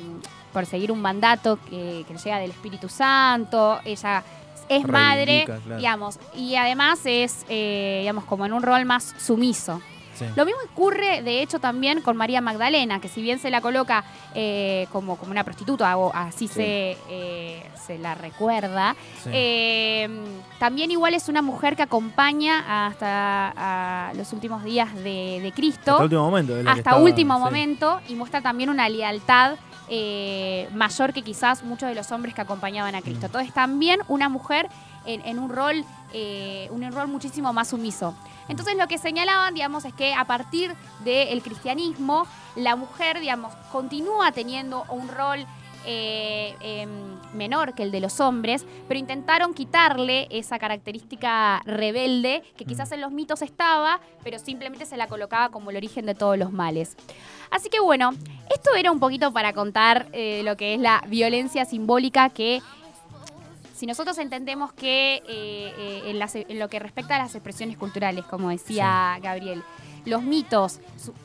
por 0.52 0.66
seguir 0.66 0.92
un 0.92 1.02
mandato 1.02 1.58
que, 1.70 2.04
que 2.06 2.14
le 2.14 2.20
llega 2.20 2.40
del 2.40 2.52
Espíritu 2.52 2.90
Santo, 2.90 3.80
ella 3.86 4.22
es 4.68 4.86
madre, 4.86 5.46
claro. 5.46 5.78
digamos, 5.78 6.20
y 6.36 6.58
además 6.58 7.00
es, 7.06 7.46
eh, 7.48 8.00
digamos, 8.02 8.26
como 8.26 8.46
en 8.46 8.52
un 8.52 8.64
rol 8.64 8.84
más 8.84 9.16
sumiso. 9.18 9.82
Sí. 10.16 10.26
Lo 10.36 10.46
mismo 10.46 10.60
ocurre, 10.72 11.22
de 11.24 11.42
hecho, 11.42 11.60
también 11.60 12.02
con 12.02 12.16
María 12.18 12.40
Magdalena, 12.42 13.00
que 13.02 13.08
si 13.08 13.22
bien 13.22 13.40
se 13.40 13.50
la 13.50 13.62
coloca 13.62 14.04
eh, 14.36 14.88
como, 14.92 15.16
como 15.18 15.32
una 15.32 15.44
prostituta, 15.44 15.96
o 15.98 16.12
así 16.14 16.48
Sí. 16.48 16.54
se, 16.56 16.98
eh, 17.10 17.64
se 17.86 17.98
la 17.98 18.16
recuerda, 18.16 18.96
Sí. 19.24 19.30
eh, 19.34 20.10
también 20.60 20.92
igual 20.92 21.14
es 21.14 21.30
una 21.30 21.42
mujer 21.42 21.76
que 21.76 21.84
acompaña 21.84 22.88
hasta 22.88 23.54
a 24.10 24.14
los 24.16 24.32
últimos 24.34 24.64
días 24.64 24.94
de, 24.96 25.40
de 25.42 25.52
Cristo, 25.54 25.92
Hasta 25.94 26.04
último 26.04 26.24
momento. 26.24 26.54
hasta 26.60 26.72
estaba- 26.74 26.98
último 27.02 27.40
momento, 27.40 28.00
y 28.08 28.16
muestra 28.16 28.42
también 28.42 28.70
una 28.70 28.88
lealtad 28.90 29.56
mayor 30.74 31.14
que 31.14 31.22
quizás 31.22 31.64
muchos 31.64 31.90
de 31.90 31.96
los 31.96 32.12
hombres 32.12 32.34
que 32.34 32.42
acompañaban 32.42 32.96
a 32.96 33.02
Cristo. 33.02 33.22
Mm. 33.24 33.26
Entonces 33.26 33.54
también 33.54 34.00
una 34.08 34.30
mujer 34.30 34.68
en, 35.06 35.22
en 35.26 35.40
un 35.40 35.50
rol, 35.50 35.86
eh, 36.14 36.68
un 36.72 36.90
rol 36.92 37.08
muchísimo 37.08 37.54
más 37.54 37.70
sumiso. 37.70 38.16
Entonces 38.48 38.76
lo 38.76 38.88
que 38.88 38.98
señalaban, 38.98 39.54
digamos, 39.54 39.86
es 39.86 39.94
que 39.94 40.14
a 40.14 40.26
partir 40.26 40.74
del 41.04 41.42
cristianismo, 41.42 42.28
la 42.56 42.76
mujer, 42.76 43.20
digamos, 43.20 43.54
continúa 43.72 44.32
teniendo 44.32 44.84
un 44.90 45.08
rol 45.08 45.46
eh, 45.86 46.56
em, 46.62 46.90
menor 47.34 47.74
que 47.74 47.84
el 47.84 47.92
de 47.92 48.00
los 48.00 48.22
hombres, 48.22 48.66
pero 48.88 49.00
intentaron 49.00 49.54
quitarle 49.54 50.28
esa 50.30 50.58
característica 50.58 51.62
rebelde 51.66 52.42
que 52.56 52.64
quizás 52.64 52.92
en 52.94 53.02
los 53.02 53.12
mitos 53.12 53.42
estaba, 53.42 54.00
pero 54.24 54.40
simplemente 54.40 54.86
se 54.86 54.96
la 54.96 55.08
colocaba 55.08 55.50
como 55.50 55.72
el 55.72 55.76
origen 55.76 56.06
de 56.06 56.16
todos 56.16 56.38
los 56.38 56.54
males. 56.54 56.96
Así 57.52 57.70
que 57.70 57.82
bueno, 57.82 58.12
esto 58.54 58.74
era 58.76 58.92
un 58.92 59.00
poquito 59.00 59.34
para 59.34 59.52
contar 59.52 60.08
eh, 60.14 60.42
lo 60.46 60.56
que 60.56 60.76
es 60.76 60.80
la 60.80 61.04
violencia 61.08 61.66
simbólica 61.66 62.30
que 62.30 62.62
si 63.74 63.86
nosotros 63.86 64.18
entendemos 64.20 64.72
que 64.74 65.16
eh, 65.16 65.24
eh, 65.28 66.02
en, 66.06 66.20
las- 66.20 66.36
en 66.36 66.60
lo 66.60 66.70
que 66.70 66.80
respecta 66.80 67.16
a 67.16 67.20
las 67.20 67.36
expresiones 67.36 67.78
culturales, 67.78 68.24
como 68.26 68.50
decía 68.50 69.18
Gabriel, 69.22 69.64
los 70.06 70.22
mitos, 70.22 70.80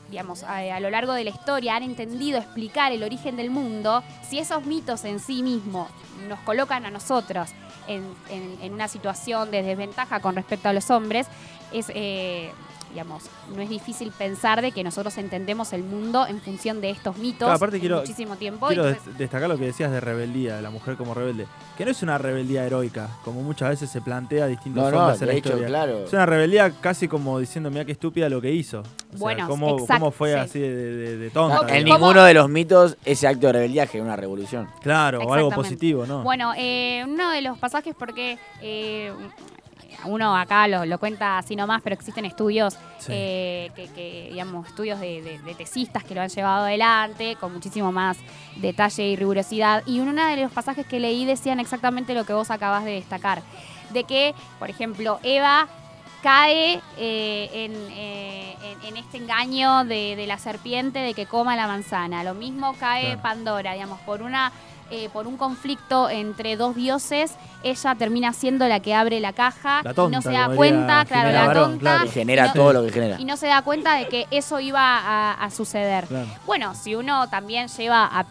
digamos, 0.09 0.43
a, 0.43 0.57
a 0.75 0.79
lo 0.79 0.89
largo 0.89 1.13
de 1.13 1.23
la 1.25 1.29
historia 1.31 1.75
han 1.75 1.83
entendido 1.83 2.37
explicar 2.39 2.91
el 2.91 3.03
origen 3.03 3.35
del 3.35 3.49
mundo, 3.49 4.03
si 4.27 4.39
esos 4.39 4.65
mitos 4.65 5.03
en 5.05 5.19
sí 5.19 5.43
mismos 5.43 5.89
nos 6.27 6.39
colocan 6.39 6.85
a 6.85 6.89
nosotros 6.91 7.49
en, 7.87 8.03
en- 8.29 8.57
en 8.61 8.73
una 8.73 8.87
situación 8.87 9.51
de 9.51 9.63
desventaja 9.63 10.19
con 10.21 10.35
respecto 10.35 10.69
a 10.69 10.73
los 10.73 10.89
hombres, 10.91 11.27
es, 11.73 11.87
eh, 11.93 12.51
digamos, 12.89 13.23
no 13.55 13.61
es 13.61 13.69
difícil 13.69 14.11
pensar 14.17 14.61
de 14.61 14.71
que 14.71 14.83
nosotros 14.83 15.17
entendemos 15.17 15.73
el 15.73 15.83
mundo 15.83 16.25
en 16.27 16.41
función 16.41 16.81
de 16.81 16.89
estos 16.89 17.17
mitos 17.17 17.39
Claro, 17.45 17.53
aparte 17.55 17.75
en 17.77 17.81
quiero- 17.81 17.99
muchísimo 17.99 18.35
tiempo. 18.35 18.67
Quiero 18.67 18.87
entonces- 18.87 19.05
des- 19.11 19.17
destacar 19.17 19.47
lo 19.49 19.57
que 19.57 19.65
decías 19.65 19.91
de 19.91 19.99
rebeldía, 19.99 20.55
de 20.55 20.61
la 20.61 20.69
mujer 20.69 20.95
como 20.97 21.13
rebelde. 21.13 21.45
Que 21.77 21.85
no 21.85 21.91
es 21.91 22.01
una 22.03 22.17
rebeldía 22.17 22.65
heroica, 22.65 23.09
como 23.23 23.41
muchas 23.41 23.69
veces 23.69 23.89
se 23.89 24.01
plantea 24.01 24.45
a 24.45 24.47
distintos 24.47 24.83
No, 24.83 24.91
no, 24.91 24.99
hombres 25.05 25.21
en 25.21 25.27
la 25.27 25.33
de 25.33 25.39
hecho, 25.39 25.49
historia. 25.49 25.67
claro. 25.67 26.03
Es 26.05 26.13
una 26.13 26.25
rebeldía 26.25 26.71
casi 26.81 27.07
como 27.07 27.39
diciendo, 27.39 27.69
mira 27.69 27.85
qué 27.85 27.91
estúpida 27.93 28.27
lo 28.29 28.41
que 28.41 28.51
hizo. 28.51 28.79
O 28.79 28.83
sea, 28.83 29.19
Bueno, 29.19 29.47
cómo, 29.47 29.85
cómo 29.87 30.11
fue 30.11 30.33
sí. 30.33 30.39
así 30.39 30.59
de, 30.59 30.69
de- 30.75 31.17
de 31.17 31.29
tonta. 31.29 31.75
En 31.75 31.85
ninguno 31.85 32.23
de 32.23 32.33
los 32.33 32.49
mitos 32.49 32.97
ese 33.05 33.27
acto 33.27 33.47
de 33.47 33.53
rebeldía 33.53 33.87
genera 33.87 34.05
una 34.05 34.15
revolución. 34.15 34.67
Claro, 34.81 35.19
o 35.21 35.33
algo 35.33 35.49
positivo, 35.51 36.05
¿no? 36.05 36.23
Bueno, 36.23 36.53
eh, 36.57 37.03
uno 37.07 37.29
de 37.31 37.41
los 37.41 37.57
pasajes, 37.57 37.95
porque 37.97 38.37
eh, 38.61 39.11
uno 40.05 40.35
acá 40.37 40.67
lo, 40.67 40.85
lo 40.85 40.97
cuenta 40.99 41.37
así 41.37 41.55
nomás, 41.55 41.81
pero 41.81 41.93
existen 41.93 42.25
estudios, 42.25 42.75
Sí. 42.99 43.11
eh, 43.13 43.71
que, 43.75 43.87
que, 43.89 44.27
digamos, 44.31 44.67
estudios 44.67 44.99
de, 44.99 45.21
de- 45.21 45.39
de 45.39 45.55
tesistas 45.55 46.03
que 46.03 46.15
lo 46.15 46.21
han 46.21 46.29
llevado 46.29 46.65
adelante 46.65 47.35
con 47.39 47.53
muchísimo 47.53 47.91
más 47.91 48.17
detalle 48.57 49.03
y 49.07 49.15
rigurosidad. 49.15 49.83
Y 49.85 49.99
uno 49.99 50.13
de 50.25 50.37
los 50.37 50.51
pasajes 50.51 50.85
que 50.85 50.99
leí 50.99 51.25
decían 51.25 51.59
exactamente 51.59 52.13
lo 52.13 52.25
que 52.25 52.33
vos 52.33 52.51
acabas 52.51 52.83
de 52.85 52.91
destacar. 52.91 53.41
De 53.91 54.03
que, 54.03 54.33
por 54.59 54.69
ejemplo, 54.69 55.19
Eva 55.23 55.67
cae 56.21 56.81
eh, 56.97 57.49
en, 57.53 57.73
eh, 57.91 58.55
en- 58.63 58.87
en 58.87 58.97
este 58.97 59.17
engaño 59.17 59.85
de, 59.85 60.15
de 60.17 60.27
la 60.27 60.37
serpiente 60.37 60.99
de 60.99 61.13
que 61.13 61.25
coma 61.25 61.55
la 61.55 61.65
manzana. 61.67 62.23
Lo 62.23 62.33
mismo 62.33 62.73
cae 62.79 63.05
Claro. 63.05 63.21
Pandora, 63.21 63.73
digamos, 63.73 63.99
por 64.01 64.21
una 64.21 64.51
eh, 64.91 65.09
por 65.11 65.27
un 65.27 65.37
conflicto 65.37 66.09
entre 66.09 66.55
dos 66.57 66.75
dioses, 66.75 67.33
ella 67.63 67.95
termina 67.95 68.33
siendo 68.33 68.67
la 68.67 68.79
que 68.79 68.93
abre 68.93 69.19
la 69.19 69.33
caja 69.33 69.81
La 69.83 69.91
y 69.91 70.07
no 70.09 70.21
se 70.21 70.31
da 70.31 70.49
cuenta, 70.55 71.05
claro, 71.05 71.31
la 71.31 71.45
Barón, 71.47 71.63
tonta, 71.71 71.79
claro. 71.79 72.05
Y 72.05 72.09
genera 72.09 72.47
no- 72.47 72.53
todo 72.53 72.73
lo 72.73 72.83
que 72.85 72.91
genera. 72.91 73.19
y 73.19 73.25
no 73.25 73.37
se 73.37 73.47
da 73.47 73.61
cuenta 73.61 73.95
de 73.95 74.07
que 74.07 74.27
eso 74.31 74.59
iba 74.59 74.81
a, 74.81 75.33
a 75.33 75.49
suceder. 75.51 76.05
Claro. 76.07 76.27
Bueno, 76.45 76.73
si 76.75 76.95
uno 76.95 77.27
también 77.29 77.67
lleva, 77.67 78.05
a- 78.05 78.25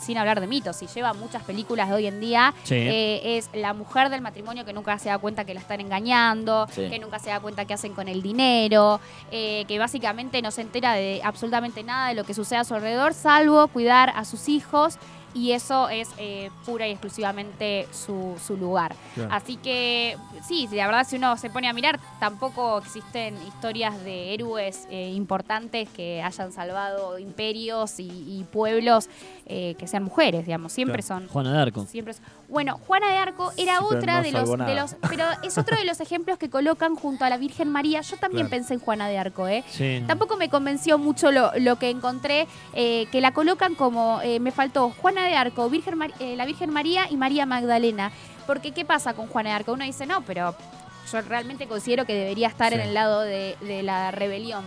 sin 0.00 0.18
hablar 0.18 0.40
de 0.40 0.46
mitos, 0.46 0.76
si 0.76 0.86
lleva 0.86 1.12
muchas 1.14 1.42
películas 1.44 1.88
de 1.88 1.94
hoy 1.94 2.06
en 2.06 2.20
día, 2.20 2.52
Sí. 2.64 2.74
eh, 2.76 3.38
es 3.38 3.48
la 3.54 3.72
mujer 3.74 4.10
del 4.10 4.20
matrimonio 4.20 4.64
que 4.64 4.72
nunca 4.72 4.98
se 4.98 5.08
da 5.08 5.18
cuenta 5.18 5.44
que 5.44 5.54
la 5.54 5.60
están 5.60 5.80
engañando, 5.80 6.66
Sí. 6.72 6.88
que 6.90 6.98
nunca 6.98 7.18
se 7.18 7.30
da 7.30 7.40
cuenta 7.40 7.64
qué 7.64 7.74
hacen 7.74 7.94
con 7.94 8.08
el 8.08 8.22
dinero, 8.22 9.00
eh, 9.30 9.64
que 9.66 9.78
básicamente 9.78 10.42
no 10.42 10.50
se 10.50 10.60
entera 10.62 10.92
de 10.94 11.20
absolutamente 11.24 11.82
nada 11.82 12.08
de 12.08 12.14
lo 12.14 12.24
que 12.24 12.34
sucede 12.34 12.58
a 12.58 12.64
su 12.64 12.74
alrededor, 12.74 13.14
salvo 13.14 13.66
cuidar 13.68 14.12
a 14.14 14.24
sus 14.24 14.48
hijos. 14.48 14.98
Y 15.34 15.52
eso 15.52 15.88
es 15.88 16.10
eh, 16.16 16.50
pura 16.64 16.86
y 16.86 16.92
exclusivamente 16.92 17.88
su, 17.90 18.36
su 18.44 18.56
lugar. 18.56 18.94
Claro. 19.14 19.30
Así 19.32 19.56
que, 19.56 20.16
sí, 20.46 20.68
la 20.72 20.86
verdad, 20.86 21.06
si 21.06 21.16
uno 21.16 21.36
se 21.36 21.50
pone 21.50 21.68
a 21.68 21.72
mirar, 21.72 21.98
tampoco 22.20 22.78
existen 22.78 23.36
historias 23.46 24.02
de 24.04 24.34
héroes 24.34 24.86
eh, 24.90 25.10
importantes 25.14 25.88
que 25.90 26.22
hayan 26.22 26.52
salvado 26.52 27.18
imperios 27.18 27.98
y, 28.00 28.04
y 28.08 28.44
pueblos 28.52 29.08
eh, 29.46 29.74
que 29.78 29.86
sean 29.86 30.04
mujeres, 30.04 30.46
digamos. 30.46 30.72
Siempre 30.72 31.02
Claro. 31.02 31.20
son 31.22 31.28
Juana 31.28 31.52
de 31.52 31.58
Arco. 31.60 31.86
Siempre 31.86 32.12
es- 32.12 32.22
Bueno, 32.48 32.78
Juana 32.86 33.10
de 33.10 33.16
Arco 33.16 33.52
era 33.56 33.78
Sí, 33.78 33.84
otra 33.90 34.16
no 34.18 34.22
de, 34.22 34.32
los, 34.32 34.50
de 34.50 34.74
los. 34.74 34.96
Pero 35.08 35.24
es 35.42 35.58
otro 35.58 35.76
de 35.76 35.84
los 35.84 36.00
ejemplos 36.00 36.38
que 36.38 36.48
colocan 36.50 36.94
junto 36.94 37.24
a 37.24 37.30
la 37.30 37.36
Virgen 37.36 37.68
María. 37.70 38.00
Yo 38.02 38.16
también 38.16 38.46
Claro. 38.46 38.50
pensé 38.62 38.74
en 38.74 38.80
Juana 38.80 39.08
de 39.08 39.18
Arco, 39.18 39.48
¿eh? 39.48 39.64
Sí. 39.70 40.02
Tampoco 40.06 40.36
me 40.36 40.48
convenció 40.48 40.98
mucho 40.98 41.32
lo, 41.32 41.52
lo 41.58 41.76
que 41.76 41.90
encontré, 41.90 42.46
eh, 42.74 43.06
que 43.10 43.20
la 43.20 43.32
colocan 43.32 43.74
como. 43.74 44.20
eh, 44.22 44.40
me 44.40 44.50
faltó 44.52 44.90
Juana 44.90 45.24
de 45.26 45.34
Arco, 45.36 45.68
Virgen 45.70 45.98
Mar- 45.98 46.12
eh, 46.20 46.36
la 46.36 46.44
Virgen 46.46 46.70
María 46.70 47.10
y 47.10 47.16
María 47.16 47.44
Magdalena. 47.46 48.12
Porque, 48.46 48.72
¿qué 48.72 48.84
pasa 48.84 49.14
con 49.14 49.26
Juana 49.28 49.50
de 49.50 49.56
Arco? 49.56 49.72
Uno 49.72 49.84
dice, 49.84 50.06
no, 50.06 50.22
pero 50.22 50.54
yo 51.12 51.20
realmente 51.22 51.66
considero 51.66 52.04
que 52.04 52.14
debería 52.14 52.48
estar 52.48 52.72
Sí. 52.72 52.78
en 52.78 52.80
el 52.82 52.94
lado 52.94 53.20
de, 53.22 53.56
de 53.60 53.82
la 53.82 54.10
rebelión. 54.10 54.64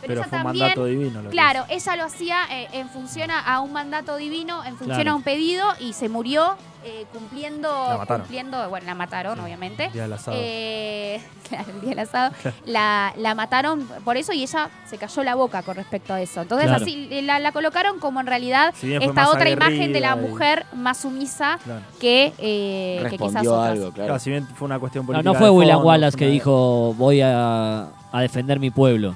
Pero, 0.00 0.08
Pero 0.08 0.20
ella 0.20 0.28
fue 0.28 0.38
un 0.38 0.44
también. 0.44 0.62
mandato 0.66 0.84
divino. 0.86 1.22
lo 1.22 1.28
que 1.28 1.32
Claro, 1.32 1.64
ella 1.68 1.96
lo 1.96 2.04
hacía 2.04 2.36
eh, 2.50 2.68
en 2.72 2.88
función 2.88 3.30
a, 3.30 3.60
un 3.60 3.72
mandato 3.72 4.16
divino, 4.16 4.64
en 4.64 4.76
función 4.76 4.96
Claro. 4.96 5.12
a 5.12 5.14
un 5.16 5.22
pedido 5.22 5.66
y 5.78 5.92
se 5.92 6.08
murió 6.08 6.56
eh, 6.82 7.04
cumpliendo, 7.12 7.68
La 7.68 7.98
mataron. 7.98 8.20
cumpliendo, 8.22 8.68
bueno, 8.70 8.86
la 8.86 8.94
mataron, 8.94 9.34
Sí, 9.36 9.44
obviamente. 9.44 9.84
el 9.86 9.92
día 9.92 10.02
del 10.04 10.12
asado. 10.14 10.36
Eh, 10.40 11.20
claro, 11.50 11.64
el 11.74 11.80
día 11.82 11.90
del 11.90 11.98
asado. 11.98 12.34
La, 12.64 13.12
la 13.18 13.34
mataron 13.34 13.86
por 14.04 14.16
eso 14.16 14.32
y 14.32 14.42
ella 14.42 14.70
se 14.88 14.96
cayó 14.96 15.22
la 15.22 15.34
boca 15.34 15.62
con 15.62 15.76
respecto 15.76 16.14
a 16.14 16.20
eso. 16.22 16.40
Entonces 16.40 16.68
Claro. 16.68 16.82
así 16.82 17.08
eh, 17.10 17.20
la, 17.20 17.38
la 17.38 17.52
colocaron 17.52 17.98
como 18.00 18.20
en 18.20 18.26
realidad 18.26 18.72
fue 18.74 18.96
esta 19.04 19.28
otra 19.28 19.50
imagen 19.50 19.92
de 19.92 20.00
la 20.00 20.16
y- 20.16 20.20
mujer 20.26 20.64
más 20.72 20.96
sumisa 21.02 21.58
Claro. 21.62 21.82
que, 22.00 22.32
eh, 22.38 23.06
que 23.10 23.18
quizás 23.18 23.46
otras. 23.46 23.68
algo, 23.72 23.90
claro. 23.92 24.06
Claro, 24.06 24.18
si 24.18 24.30
bien 24.30 24.46
fue 24.54 24.64
una 24.64 24.78
cuestión 24.78 25.02
No, 25.04 25.08
política. 25.08 25.32
no 25.32 25.38
fue 25.38 25.50
William 25.50 25.76
fondo, 25.76 25.88
Wallace 25.88 26.16
fue 26.16 26.26
que 26.26 26.32
dijo 26.32 26.94
voy 26.96 27.20
a, 27.20 27.88
a 28.10 28.20
defender 28.22 28.58
mi 28.58 28.70
pueblo, 28.70 29.14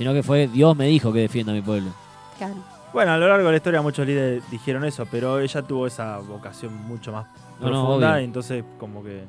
sino 0.00 0.14
que 0.14 0.22
fue 0.22 0.48
Dios 0.48 0.74
me 0.74 0.86
dijo 0.86 1.12
que 1.12 1.18
defienda 1.20 1.52
mi 1.52 1.60
pueblo. 1.60 1.90
Claro. 2.38 2.54
Bueno, 2.94 3.12
a 3.12 3.18
lo 3.18 3.28
largo 3.28 3.44
de 3.46 3.50
la 3.52 3.56
historia 3.58 3.82
muchos 3.82 4.06
líderes 4.06 4.42
dijeron 4.50 4.82
eso, 4.86 5.06
pero 5.10 5.38
ella 5.40 5.60
tuvo 5.60 5.86
esa 5.86 6.18
vocación 6.20 6.74
mucho 6.88 7.12
más 7.12 7.26
No, 7.60 7.66
no, 7.66 7.84
profunda 7.84 8.18
y 8.20 8.24
entonces 8.24 8.64
como 8.78 9.04
que 9.04 9.24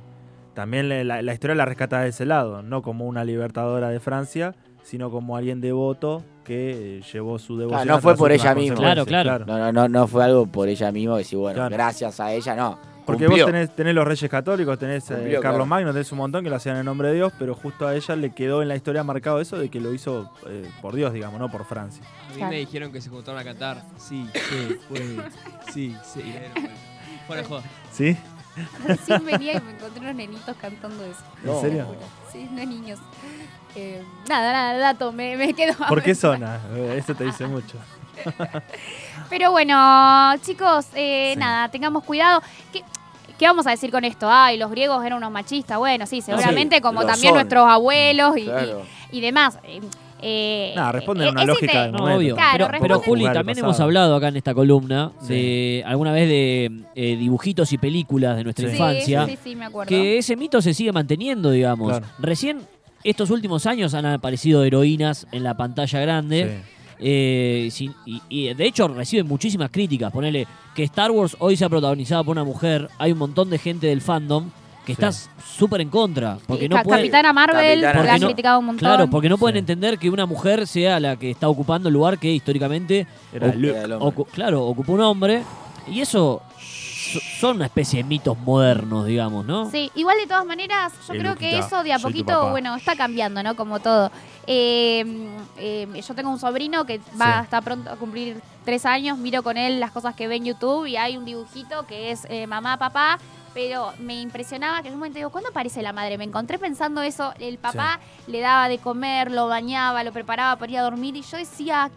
también 0.54 0.88
le- 0.88 1.04
la, 1.04 1.22
la 1.22 1.34
historia 1.34 1.56
la 1.56 1.66
rescata 1.66 2.00
de 2.00 2.10
ese 2.10 2.26
lado, 2.26 2.62
no 2.64 2.82
como 2.82 3.06
una 3.06 3.26
libertadora 3.26 3.90
de 3.90 4.00
Francia, 4.00 4.56
sino 4.82 5.12
como 5.12 5.36
alguien 5.36 5.60
devoto 5.60 6.24
que 6.46 7.00
eh, 7.00 7.02
llevó 7.14 7.38
su 7.38 7.58
devoción. 7.58 7.86
no 7.88 7.96
hasta 7.96 8.02
fue 8.02 8.16
por 8.16 8.32
ella 8.32 8.56
misma. 8.56 8.78
Claro, 8.78 9.06
claro. 9.06 9.46
No, 9.46 9.58
no, 9.60 9.72
no, 9.74 9.88
no 9.90 10.08
fue 10.08 10.24
algo 10.24 10.48
por 10.48 10.70
ella 10.70 10.90
misma, 10.94 11.18
decir, 11.18 11.38
bueno, 11.38 11.56
Claro. 11.58 11.76
gracias 11.76 12.20
a 12.22 12.32
ella, 12.34 12.56
no. 12.56 12.80
Porque 13.06 13.26
Cumplió. 13.26 13.46
vos 13.46 13.52
tenés, 13.52 13.76
tenés 13.76 13.96
los 13.96 14.06
reyes 14.08 14.30
católicos, 14.30 14.78
tenés 14.78 15.10
eh, 15.12 15.16
Carlos 15.16 15.42
claro. 15.42 15.66
Magno, 15.66 15.92
tenés 15.92 16.12
un 16.12 16.20
montón 16.20 16.44
que 16.44 16.50
lo 16.50 16.56
hacían 16.56 16.78
en 16.78 16.86
nombre 16.86 17.08
de 17.10 17.16
Dios, 17.16 17.34
pero 17.40 17.56
justo 17.56 17.88
a 17.88 17.96
ella 17.96 18.16
le 18.16 18.30
quedó 18.32 18.62
en 18.62 18.68
la 18.68 18.76
historia 18.76 19.04
marcado 19.04 19.42
eso 19.42 19.58
de 19.58 19.70
que 19.70 19.80
lo 19.80 19.92
hizo 19.94 20.32
eh, 20.48 20.70
por 20.82 20.94
Dios, 20.96 21.12
digamos, 21.12 21.40
no 21.40 21.50
por 21.50 21.66
Francia. 21.66 22.04
A 22.06 22.30
mí 22.30 22.36
Claro. 22.36 22.52
me 22.52 22.58
dijeron 22.58 22.92
que 22.92 23.02
se 23.02 23.10
juntaron 23.10 23.40
a 23.40 23.44
cantar. 23.44 23.84
Sí, 23.98 24.30
sí, 24.34 24.78
puede. 24.88 25.18
Sí, 25.74 25.96
sí. 26.14 26.22
Fuera 27.28 27.44
joda. 27.44 27.64
¿Sí? 27.92 28.16
Recién 28.86 29.26
venía 29.26 29.54
y 29.58 29.62
me 29.62 29.72
encontré 29.72 30.02
unos 30.02 30.16
nenitos 30.16 30.56
cantando 30.60 31.04
eso. 31.06 31.22
No. 31.44 31.56
¿En 31.56 31.62
serio? 31.62 31.88
Sí, 32.32 32.48
no 32.52 32.66
niños. 32.66 33.00
Eh, 33.76 34.04
nada, 34.28 34.52
nada, 34.52 34.78
dato, 34.78 35.12
me, 35.14 35.38
me 35.38 35.54
quedo. 35.54 35.74
¿Por 35.88 36.04
qué 36.04 36.14
zona? 36.14 36.60
Eh, 36.76 36.98
Eso 37.00 37.16
te 37.16 37.24
dice 37.24 37.48
mucho. 37.48 37.78
Pero 39.32 39.50
bueno, 39.52 40.34
chicos, 40.46 40.86
eh, 40.94 41.32
Sí. 41.34 41.40
nada, 41.40 41.70
tengamos 41.70 42.04
cuidado. 42.04 42.42
¿Qué, 42.72 42.84
qué 43.40 43.46
vamos 43.48 43.66
a 43.66 43.72
decir 43.72 43.90
con 43.90 44.04
esto? 44.04 44.28
Ay, 44.30 44.58
los 44.58 44.70
griegos 44.70 45.04
eran 45.04 45.18
unos 45.18 45.32
machistas. 45.32 45.78
Bueno, 45.80 46.06
sí, 46.06 46.22
seguramente 46.22 46.76
Sí, 46.76 46.82
como 46.82 47.00
también 47.06 47.30
son. 47.30 47.36
nuestros 47.36 47.68
abuelos 47.68 48.38
y, 48.38 48.44
Claro. 48.44 48.84
y- 49.12 49.18
y 49.18 49.22
demás. 49.22 49.58
Eh, 49.64 49.80
eh, 50.22 50.74
Nada, 50.76 50.92
responden 50.92 51.26
eh, 51.26 51.30
a 51.30 51.32
una 51.32 51.42
es 51.42 51.48
lógica 51.48 51.82
del 51.84 51.92
No, 51.94 52.04
obvio. 52.04 52.36
Claro, 52.36 52.68
pero, 52.70 52.82
pero 52.82 53.00
Juli, 53.00 53.24
también 53.32 53.58
hemos 53.58 53.80
hablado 53.80 54.16
acá 54.18 54.28
en 54.28 54.36
esta 54.36 54.54
columna 54.54 55.14
Sí. 55.22 55.34
de 55.34 55.84
alguna 55.88 56.12
vez 56.12 56.28
de 56.30 56.72
eh, 56.94 57.16
dibujitos 57.16 57.72
y 57.74 57.78
películas 57.80 58.36
de 58.38 58.44
nuestra 58.44 58.68
Sí. 58.68 58.74
infancia. 58.74 59.26
Sí, 59.26 59.32
sí, 59.32 59.40
sí, 59.44 59.56
me 59.56 59.66
acuerdo. 59.66 59.88
que 59.90 60.18
ese 60.20 60.36
mito 60.36 60.62
se 60.62 60.74
sigue 60.76 60.92
manteniendo, 60.92 61.50
digamos. 61.52 61.90
Claro. 61.90 62.06
Recién, 62.20 62.60
estos 63.04 63.32
últimos 63.32 63.66
años 63.66 63.94
han 63.96 64.06
aparecido 64.06 64.64
heroínas 64.64 65.26
en 65.32 65.44
la 65.44 65.56
pantalla 65.58 66.00
grande. 66.02 66.62
Eh, 67.04 67.70
sin- 67.72 67.96
y, 68.06 68.22
y 68.30 68.54
de 68.54 68.66
hecho 68.66 68.88
reciben 68.88 69.28
muchísimas 69.28 69.70
críticas. 69.72 70.12
Ponele 70.12 70.46
que 70.76 70.84
Star 70.84 71.10
Wars 71.12 71.36
hoy 71.40 71.56
sea 71.58 71.68
protagonizada 71.68 72.24
por 72.24 72.34
una 72.34 72.44
mujer. 72.44 72.90
Hay 73.00 73.12
un 73.12 73.18
montón 73.18 73.50
de 73.50 73.58
gente 73.58 73.88
del 73.88 74.02
fandom 74.02 74.50
que 74.86 74.94
Sí. 74.96 75.02
está 75.04 75.12
súper 75.12 75.82
en 75.82 75.90
contra. 75.90 76.38
Porque 76.48 76.66
Y 76.66 76.70
no 76.70 76.76
Ca- 76.78 76.84
puede, 76.84 77.00
Capitana 77.02 77.34
Marvel, 77.34 77.82
Capitana- 77.82 77.94
porque 77.94 78.08
la 78.08 78.18
no- 78.20 78.26
criticado 78.28 78.60
un 78.60 78.66
montón. 78.66 78.80
Claro, 78.88 79.10
porque 79.10 79.30
no 79.30 79.38
pueden 79.38 79.56
Sí. 79.56 79.60
entender 79.60 79.98
que 79.98 80.10
una 80.10 80.26
mujer 80.26 80.66
sea 80.68 81.00
la 81.00 81.18
que 81.18 81.32
está 81.32 81.50
ocupando 81.50 81.90
el 81.90 81.94
lugar 81.94 82.18
que 82.20 82.32
históricamente 82.32 83.06
Era 83.34 83.48
o- 83.50 83.54
Luke. 83.54 83.70
Era 83.78 83.84
el 83.86 83.92
hombre. 83.94 84.08
ocu- 84.24 84.28
claro, 84.32 84.64
ocupó 84.66 84.94
un 84.94 85.02
hombre. 85.02 85.44
Y 85.92 86.02
eso 86.02 86.12
so- 86.12 86.42
son 87.20 87.58
una 87.58 87.66
especie 87.66 88.02
de 88.02 88.04
mitos 88.08 88.38
modernos, 88.40 89.06
digamos, 89.06 89.46
¿no? 89.46 89.70
Sí, 89.70 89.92
igual 89.96 90.18
de 90.18 90.28
todas 90.28 90.46
maneras, 90.46 90.94
yo 91.08 91.14
creo 91.14 91.36
que 91.36 91.58
eso 91.58 91.84
de 91.84 91.94
a 91.94 92.00
poquito, 92.00 92.50
bueno, 92.50 92.76
está 92.76 92.96
cambiando, 92.96 93.44
¿no? 93.44 93.56
Como 93.56 93.80
todo. 93.80 94.12
Eh, 94.48 95.06
eh, 95.58 96.02
yo 96.08 96.16
tengo 96.16 96.30
un 96.30 96.40
sobrino 96.40 96.86
que 96.86 97.00
va 97.20 97.38
Sí. 97.38 97.44
está 97.44 97.62
pronto 97.62 97.90
a 97.92 97.96
cumplir 97.96 98.42
tres 98.66 98.86
años, 98.86 99.18
miro 99.18 99.44
con 99.44 99.58
él 99.58 99.80
las 99.80 99.92
cosas 99.92 100.16
que 100.16 100.28
ve 100.28 100.36
en 100.38 100.46
YouTube 100.46 100.86
y 100.88 100.98
hay 100.98 101.18
un 101.18 101.26
dibujito 101.26 101.86
que 101.86 102.12
es 102.12 102.26
eh, 102.30 102.48
mamá, 102.48 102.78
papá, 102.78 103.20
pero 103.54 103.92
me 104.00 104.20
impresionaba 104.22 104.82
que 104.82 104.88
en 104.88 104.94
un 104.96 105.00
momento 105.00 105.18
digo, 105.18 105.30
¿cuándo 105.30 105.50
aparece 105.50 105.82
la 105.82 105.94
madre? 105.94 106.18
Me 106.18 106.24
encontré 106.24 106.58
pensando 106.58 107.02
eso, 107.02 107.34
el 107.40 107.58
papá 107.58 108.00
le 108.28 108.40
daba 108.40 108.68
de 108.70 108.78
comer, 108.78 109.32
lo 109.32 109.48
bañaba, 109.48 110.04
lo 110.04 110.12
preparaba 110.12 110.56
para 110.58 110.72
ir 110.72 110.78
a 110.80 110.84
dormir 110.84 111.16
y 111.16 111.22
yo 111.22 111.38
decía... 111.38 111.92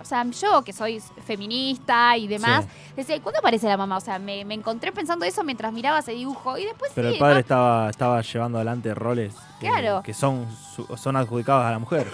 O 0.00 0.04
sea, 0.04 0.24
yo 0.24 0.62
que 0.62 0.72
soy 0.72 1.00
feminista 1.26 2.16
y 2.16 2.26
demás, 2.26 2.64
decía, 2.96 3.16
¿y 3.16 3.20
¿cuándo 3.20 3.38
aparece 3.40 3.66
la 3.68 3.76
mamá? 3.76 3.96
O 3.98 4.00
sea, 4.00 4.18
me, 4.18 4.44
me 4.44 4.54
encontré 4.54 4.92
pensando 4.92 5.24
eso 5.24 5.44
mientras 5.44 5.72
miraba 5.72 5.98
ese 5.98 6.12
dibujo 6.12 6.56
y 6.58 6.64
después 6.64 6.90
Pero 6.94 7.08
sí, 7.08 7.14
el 7.14 7.20
padre 7.20 7.34
¿no? 7.34 7.40
estaba, 7.40 7.90
estaba 7.90 8.20
llevando 8.22 8.58
adelante 8.58 8.94
roles 8.94 9.34
que, 9.60 9.66
Claro. 9.68 10.02
que 10.02 10.14
son, 10.14 10.46
su- 10.74 10.86
son 10.96 11.16
adjudicados 11.16 11.64
a 11.64 11.70
la 11.70 11.78
mujer. 11.78 12.06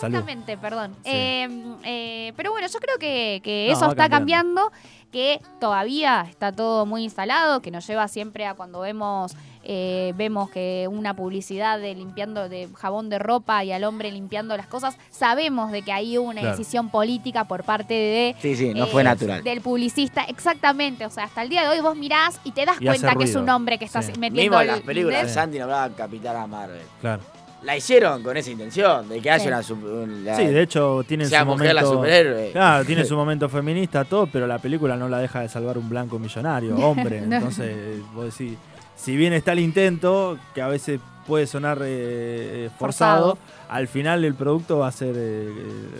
Salud. 0.00 0.16
Exactamente, 0.18 0.56
perdón. 0.58 0.94
Sí. 1.04 1.10
Eh, 1.12 1.48
eh, 1.84 2.32
pero 2.36 2.50
bueno, 2.52 2.66
yo 2.68 2.78
creo 2.78 2.98
que, 2.98 3.40
que 3.44 3.66
No, 3.70 3.76
eso 3.76 3.90
está 3.90 4.08
cambiando. 4.08 4.62
cambiando. 4.70 5.00
que 5.10 5.40
todavía 5.58 6.24
está 6.30 6.52
todo 6.52 6.86
muy 6.86 7.02
instalado, 7.02 7.60
que 7.60 7.72
nos 7.72 7.84
lleva 7.84 8.06
siempre 8.06 8.46
a 8.46 8.54
cuando 8.54 8.78
vemos 8.78 9.34
eh, 9.64 10.14
vemos 10.16 10.48
que 10.50 10.88
una 10.90 11.14
publicidad 11.14 11.78
de 11.80 11.94
limpiando 11.96 12.48
de 12.48 12.68
jabón 12.76 13.10
de 13.10 13.18
ropa 13.18 13.62
y 13.64 13.72
al 13.72 13.82
hombre 13.84 14.10
limpiando 14.12 14.56
las 14.56 14.66
cosas, 14.68 14.96
sabemos 15.10 15.70
de 15.72 15.82
que 15.82 15.92
hay 15.92 16.16
una 16.16 16.40
Claro. 16.40 16.56
decisión 16.56 16.88
política 16.90 17.44
por 17.44 17.64
parte 17.64 17.92
de 17.92 18.36
Sí, 18.40 18.54
sí, 18.56 18.72
no 18.72 18.84
eh, 18.84 18.86
fue 18.86 19.02
natural. 19.04 19.42
del 19.42 19.60
publicista, 19.60 20.22
exactamente, 20.22 21.04
o 21.04 21.10
sea, 21.10 21.24
hasta 21.24 21.42
el 21.42 21.48
día 21.50 21.62
de 21.64 21.68
hoy 21.70 21.80
vos 21.80 21.94
mirás 21.96 22.40
y 22.44 22.52
te 22.52 22.64
das 22.64 22.76
Y 22.80 22.86
cuenta 22.86 23.14
que 23.16 23.24
es 23.24 23.34
un 23.34 23.48
hombre 23.50 23.78
que 23.78 23.84
está 23.86 24.00
Sí. 24.02 24.12
metiendo 24.12 24.40
Mismo 24.42 24.54
en 24.56 24.60
el- 24.62 24.66
las 24.68 24.80
películas, 24.80 25.14
¿entendés? 25.22 25.34
Santi 25.34 25.58
nombraba 25.58 25.88
Capitana 25.94 26.46
Marvel. 26.46 26.82
Claro. 27.00 27.22
La 27.62 27.76
hicieron 27.76 28.22
con 28.22 28.36
esa 28.36 28.50
intención, 28.50 29.08
de 29.08 29.20
que 29.20 29.30
haya 29.30 29.62
Sí. 29.62 29.72
una... 29.72 30.06
la- 30.24 30.36
Sí, 30.36 30.46
de 30.46 30.62
hecho 30.62 31.04
tiene 31.06 31.26
sea 31.26 31.40
su 31.40 31.46
mujer 31.46 31.74
la 31.74 31.82
momento. 31.82 31.98
superhéroe. 32.00 32.50
Claro, 32.52 32.84
tiene 32.84 33.04
su 33.04 33.16
momento 33.16 33.48
feminista, 33.48 34.04
todo, 34.04 34.26
pero 34.26 34.46
la 34.46 34.58
película 34.58 34.96
no 34.96 35.08
la 35.08 35.18
deja 35.18 35.40
de 35.40 35.48
salvar 35.48 35.76
un 35.78 35.88
blanco 35.88 36.18
millonario, 36.18 36.74
hombre. 36.78 37.20
No. 37.20 37.36
Entonces, 37.36 37.76
vos 38.14 38.24
decís, 38.36 38.56
si 38.96 39.16
bien 39.16 39.32
está 39.34 39.52
el 39.52 39.58
intento, 39.60 40.38
que 40.54 40.62
a 40.62 40.68
veces 40.68 41.00
puede 41.26 41.46
sonar 41.46 41.78
eh, 41.82 42.66
eh, 42.66 42.70
forzado, 42.78 43.38
al 43.68 43.86
final 43.86 44.24
el 44.24 44.34
producto 44.34 44.78
va 44.78 44.88
a 44.88 44.92
ser 44.92 45.14
eh, 45.16 45.48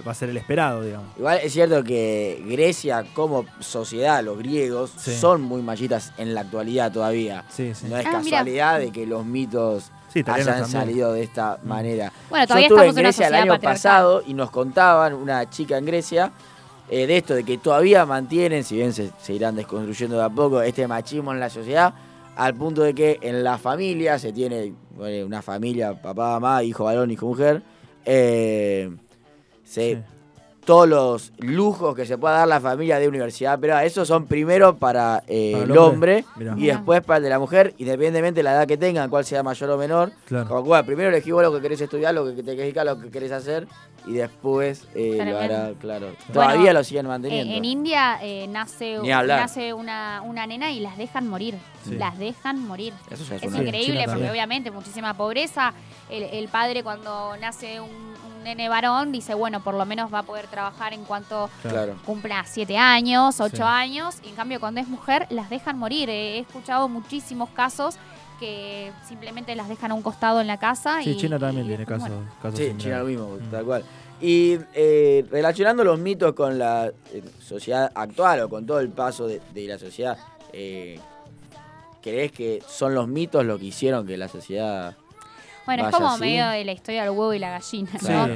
va 0.06 0.12
a 0.12 0.14
ser 0.14 0.28
el 0.30 0.36
esperado, 0.38 0.82
digamos. 0.82 1.06
Igual 1.18 1.38
es 1.42 1.52
cierto 1.52 1.84
que 1.84 2.42
Grecia 2.48 3.04
como 3.14 3.44
sociedad, 3.60 4.24
los 4.24 4.38
griegos, 4.38 4.92
Sí. 4.96 5.14
son 5.14 5.42
muy 5.42 5.62
machistas 5.62 6.12
en 6.18 6.34
la 6.34 6.40
actualidad 6.40 6.90
todavía. 6.90 7.44
Sí, 7.48 7.72
sí. 7.74 7.86
No 7.88 7.96
es 7.98 8.06
Ah, 8.06 8.18
mira. 8.22 8.38
casualidad 8.38 8.78
de 8.80 8.90
que 8.90 9.06
los 9.06 9.24
mitos 9.24 9.92
Sí, 10.12 10.20
hayan 10.26 10.46
también. 10.46 10.66
salido 10.66 11.12
de 11.12 11.22
esta 11.22 11.58
Mm. 11.62 11.68
manera. 11.68 12.12
Bueno, 12.28 12.44
Yo 12.44 12.48
todavía 12.48 12.66
estuve 12.66 12.78
estamos 12.80 12.96
en 12.96 13.02
Grecia 13.02 13.26
el 13.28 13.34
año 13.34 13.60
pasado 13.60 14.22
y 14.26 14.34
nos 14.34 14.50
contaban 14.50 15.14
una 15.14 15.48
chica 15.50 15.78
en 15.78 15.84
Grecia 15.86 16.32
eh, 16.88 17.06
de 17.06 17.16
esto, 17.18 17.34
de 17.34 17.44
que 17.44 17.56
todavía 17.58 18.04
mantienen, 18.04 18.64
si 18.64 18.74
bien 18.76 18.92
se, 18.92 19.10
se 19.22 19.32
irán 19.34 19.54
desconstruyendo 19.54 20.16
de 20.18 20.24
a 20.24 20.28
poco, 20.28 20.60
este 20.62 20.88
machismo 20.88 21.32
en 21.32 21.38
la 21.38 21.48
sociedad, 21.48 21.94
al 22.36 22.54
punto 22.54 22.82
de 22.82 22.94
que 22.94 23.18
en 23.22 23.44
la 23.44 23.58
familia 23.58 24.18
se 24.18 24.32
tiene 24.32 24.72
bueno, 24.96 25.24
una 25.26 25.40
familia, 25.40 25.92
papá, 26.00 26.40
mamá, 26.40 26.62
hijo 26.64 26.84
varón, 26.84 27.10
hijo 27.12 27.26
mujer, 27.26 27.62
eh, 28.04 28.90
se, 29.62 29.94
Sí. 29.94 30.02
Todos 30.64 30.88
los 30.88 31.32
lujos 31.38 31.94
que 31.94 32.04
se 32.06 32.18
pueda 32.18 32.36
dar 32.38 32.48
la 32.48 32.60
familia 32.60 32.98
de 32.98 33.08
universidad, 33.08 33.58
pero 33.60 33.78
esos 33.78 34.06
son 34.06 34.26
primero 34.26 34.76
para, 34.76 35.22
eh, 35.26 35.52
Para 35.54 35.64
el 35.64 35.78
hombre, 35.78 36.24
y 36.56 36.66
después 36.66 37.00
para 37.02 37.18
el 37.18 37.22
de 37.24 37.30
la 37.30 37.38
mujer, 37.38 37.74
independientemente 37.78 38.38
de 38.40 38.42
la 38.44 38.52
edad 38.52 38.66
que 38.66 38.76
tengan, 38.76 39.08
cuál 39.10 39.24
sea 39.24 39.42
mayor 39.42 39.70
o 39.70 39.78
menor. 39.78 40.12
Claro. 40.26 40.48
Como 40.48 40.64
cual, 40.64 40.84
primero 40.84 41.08
elegí 41.08 41.30
vos 41.32 41.42
lo 41.42 41.52
que 41.52 41.60
querés 41.60 41.80
estudiar, 41.80 42.14
lo 42.14 42.24
que 42.26 42.32
te 42.32 42.42
querés 42.42 42.58
dedicar, 42.58 42.86
lo 42.86 43.00
que 43.00 43.10
querés 43.10 43.32
hacer, 43.32 43.66
y 44.06 44.12
después 44.12 44.86
eh, 44.94 45.22
lo 45.24 45.38
hará, 45.38 45.72
claro. 45.80 46.08
Todavía 46.32 46.72
lo 46.72 46.82
siguen 46.84 47.06
Eh, 47.06 47.08
manteniendo. 47.08 47.54
en 47.54 47.64
India 47.64 48.18
eh, 48.22 48.46
nace, 48.48 48.98
nace 49.02 49.74
una, 49.74 50.22
una 50.24 50.46
nena 50.46 50.70
y 50.72 50.80
las 50.80 50.96
dejan 50.96 51.26
morir. 51.28 51.54
Sí. 51.84 51.94
Las 51.96 52.18
dejan 52.18 52.66
morir. 52.66 52.92
Eso 53.10 53.24
ya 53.24 53.36
es 53.36 53.42
Es 53.42 53.54
increíble 53.54 54.04
porque 54.06 54.30
obviamente 54.30 54.70
muchísima 54.70 55.14
pobreza. 55.14 55.72
El, 56.10 56.24
el 56.24 56.48
padre 56.48 56.82
cuando 56.82 57.36
nace 57.40 57.80
un, 57.80 58.09
un 58.40 58.44
nene 58.44 58.68
varón 58.68 59.12
dice, 59.12 59.35
bueno, 59.35 59.62
por 59.62 59.74
lo 59.74 59.85
menos 59.87 60.12
va 60.12 60.20
a 60.20 60.22
poder 60.22 60.46
trabajar 60.46 60.92
en 60.94 61.05
cuanto 61.05 61.50
Claro. 61.62 61.94
cumpla 62.05 62.44
siete 62.46 62.79
años, 62.79 63.38
ocho 63.40 63.57
Sí. 63.59 63.62
años. 63.62 64.16
Y 64.24 64.29
en 64.31 64.35
cambio 64.35 64.59
cuando 64.61 64.81
es 64.81 64.88
mujer 64.88 65.26
las 65.31 65.50
dejan 65.50 65.79
morir. 65.79 66.09
Eh, 66.09 66.37
He 66.37 66.38
escuchado 66.40 66.88
muchísimos 66.88 67.50
casos 67.50 67.96
que 68.38 68.90
simplemente 69.07 69.55
las 69.55 69.68
dejan 69.68 69.90
a 69.90 69.94
un 69.94 70.03
costado 70.03 70.40
en 70.40 70.46
la 70.46 70.59
casa. 70.59 71.03
Sí, 71.03 71.11
y, 71.11 71.16
China 71.18 71.38
también 71.38 71.66
y 71.66 71.68
tiene 71.68 71.85
casos, 71.85 72.09
mueren. 72.09 72.29
casos 72.40 72.59
Sí, 72.59 72.66
similares. 72.68 72.83
China 72.83 72.98
lo 73.00 73.05
mismo, 73.05 73.26
Mm. 73.37 73.50
tal 73.50 73.64
cual. 73.64 73.85
Y 74.22 74.59
eh, 74.74 75.26
relacionando 75.31 75.85
los 75.85 75.98
mitos 75.98 76.33
con 76.35 76.59
la 76.59 76.87
eh, 77.12 77.22
sociedad 77.40 77.90
actual 77.94 78.40
o 78.40 78.48
con 78.48 78.64
todo 78.66 78.81
el 78.81 78.88
paso 78.90 79.26
de, 79.26 79.40
de 79.53 79.66
la 79.66 79.79
sociedad, 79.79 80.16
eh, 80.53 80.98
¿crees 82.03 82.33
que 82.33 82.62
son 82.66 82.94
los 82.94 83.09
mitos 83.09 83.44
lo 83.44 83.59
que 83.59 83.66
hicieron 83.66 84.07
que 84.07 84.16
la 84.16 84.29
sociedad... 84.29 84.96
Bueno, 85.76 85.88
es 85.88 85.94
como 85.94 86.09
así. 86.09 86.20
medio 86.20 86.48
de 86.48 86.64
la 86.64 86.72
historia 86.72 87.02
del 87.02 87.11
huevo 87.11 87.33
y 87.35 87.38
la 87.38 87.50
gallina, 87.50 87.90
Sí. 88.00 88.06
¿no? 88.09 88.26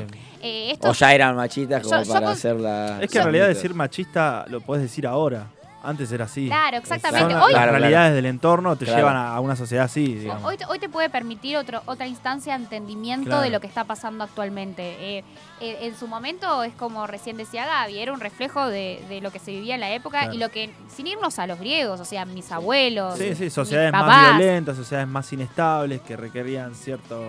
Eh, 0.43 0.71
esto 0.73 0.91
O 0.91 0.93
ya 0.93 1.15
eran 1.15 1.35
machistas 1.37 1.83
como 1.83 1.97
Yo- 1.97 2.03
yo 2.05 2.13
para 2.13 2.27
con- 2.27 2.33
hacer 2.35 2.57
la... 2.61 2.99
Es 3.03 3.11
que 3.11 3.19
en 3.19 3.25
realidad 3.25 3.49
decir 3.49 3.75
machista 3.75 4.45
lo 4.49 4.61
podés 4.61 4.83
decir 4.83 5.07
ahora. 5.07 5.47
Antes 5.85 6.11
era 6.13 6.25
así. 6.25 6.47
Claro, 6.47 6.79
exactamente. 6.79 7.33
Son 7.33 7.43
Hoy- 7.43 7.53
las 7.53 7.61
Claro, 7.63 7.71
claro. 7.71 7.79
realidades 7.79 8.15
del 8.15 8.27
entorno 8.27 8.77
te 8.77 8.85
Claro. 8.87 8.99
llevan 9.01 9.17
a, 9.17 9.35
a 9.37 9.41
una 9.41 9.55
sociedad 9.57 9.85
así, 9.85 10.15
digamos. 10.15 10.43
Hoy, 10.45 10.57
te- 10.57 10.65
hoy 10.67 10.79
te 10.79 10.89
puede 10.89 11.11
permitir 11.11 11.57
otro, 11.57 11.83
otra 11.87 12.07
instancia 12.07 12.57
de 12.57 12.65
entendimiento 12.65 13.27
Claro. 13.31 13.43
de 13.43 13.51
lo 13.51 13.61
que 13.61 13.67
está 13.67 13.85
pasando 13.85 14.25
actualmente. 14.25 15.19
Eh, 15.19 15.25
eh, 15.61 15.79
en 15.83 15.97
su 15.97 16.07
momento 16.09 16.63
es 16.63 16.75
como 16.75 17.07
recién 17.07 17.37
decía 17.37 17.67
Gaby, 17.67 17.99
era 17.99 18.13
un 18.13 18.21
reflejo 18.21 18.67
de, 18.67 19.03
de 19.09 19.21
lo 19.21 19.31
que 19.31 19.39
se 19.39 19.51
vivía 19.51 19.75
en 19.75 19.81
la 19.81 19.93
época 19.93 20.21
Claro. 20.21 20.35
y 20.35 20.39
lo 20.39 20.49
que, 20.51 20.71
sin 20.89 21.07
irnos 21.07 21.39
a 21.39 21.47
los 21.47 21.59
griegos, 21.59 22.01
o 22.01 22.05
sea, 22.05 22.25
mis 22.25 22.51
abuelos, 22.51 23.19
Sí, 23.19 23.35
sí, 23.35 23.45
mis 23.45 23.53
sociedades 23.53 23.93
papás. 23.93 24.07
más 24.09 24.39
violentas, 24.39 24.77
sociedades 24.77 25.09
más 25.09 25.33
inestables, 25.33 26.01
que 26.01 26.17
requerían 26.17 26.75
cierto, 26.75 27.23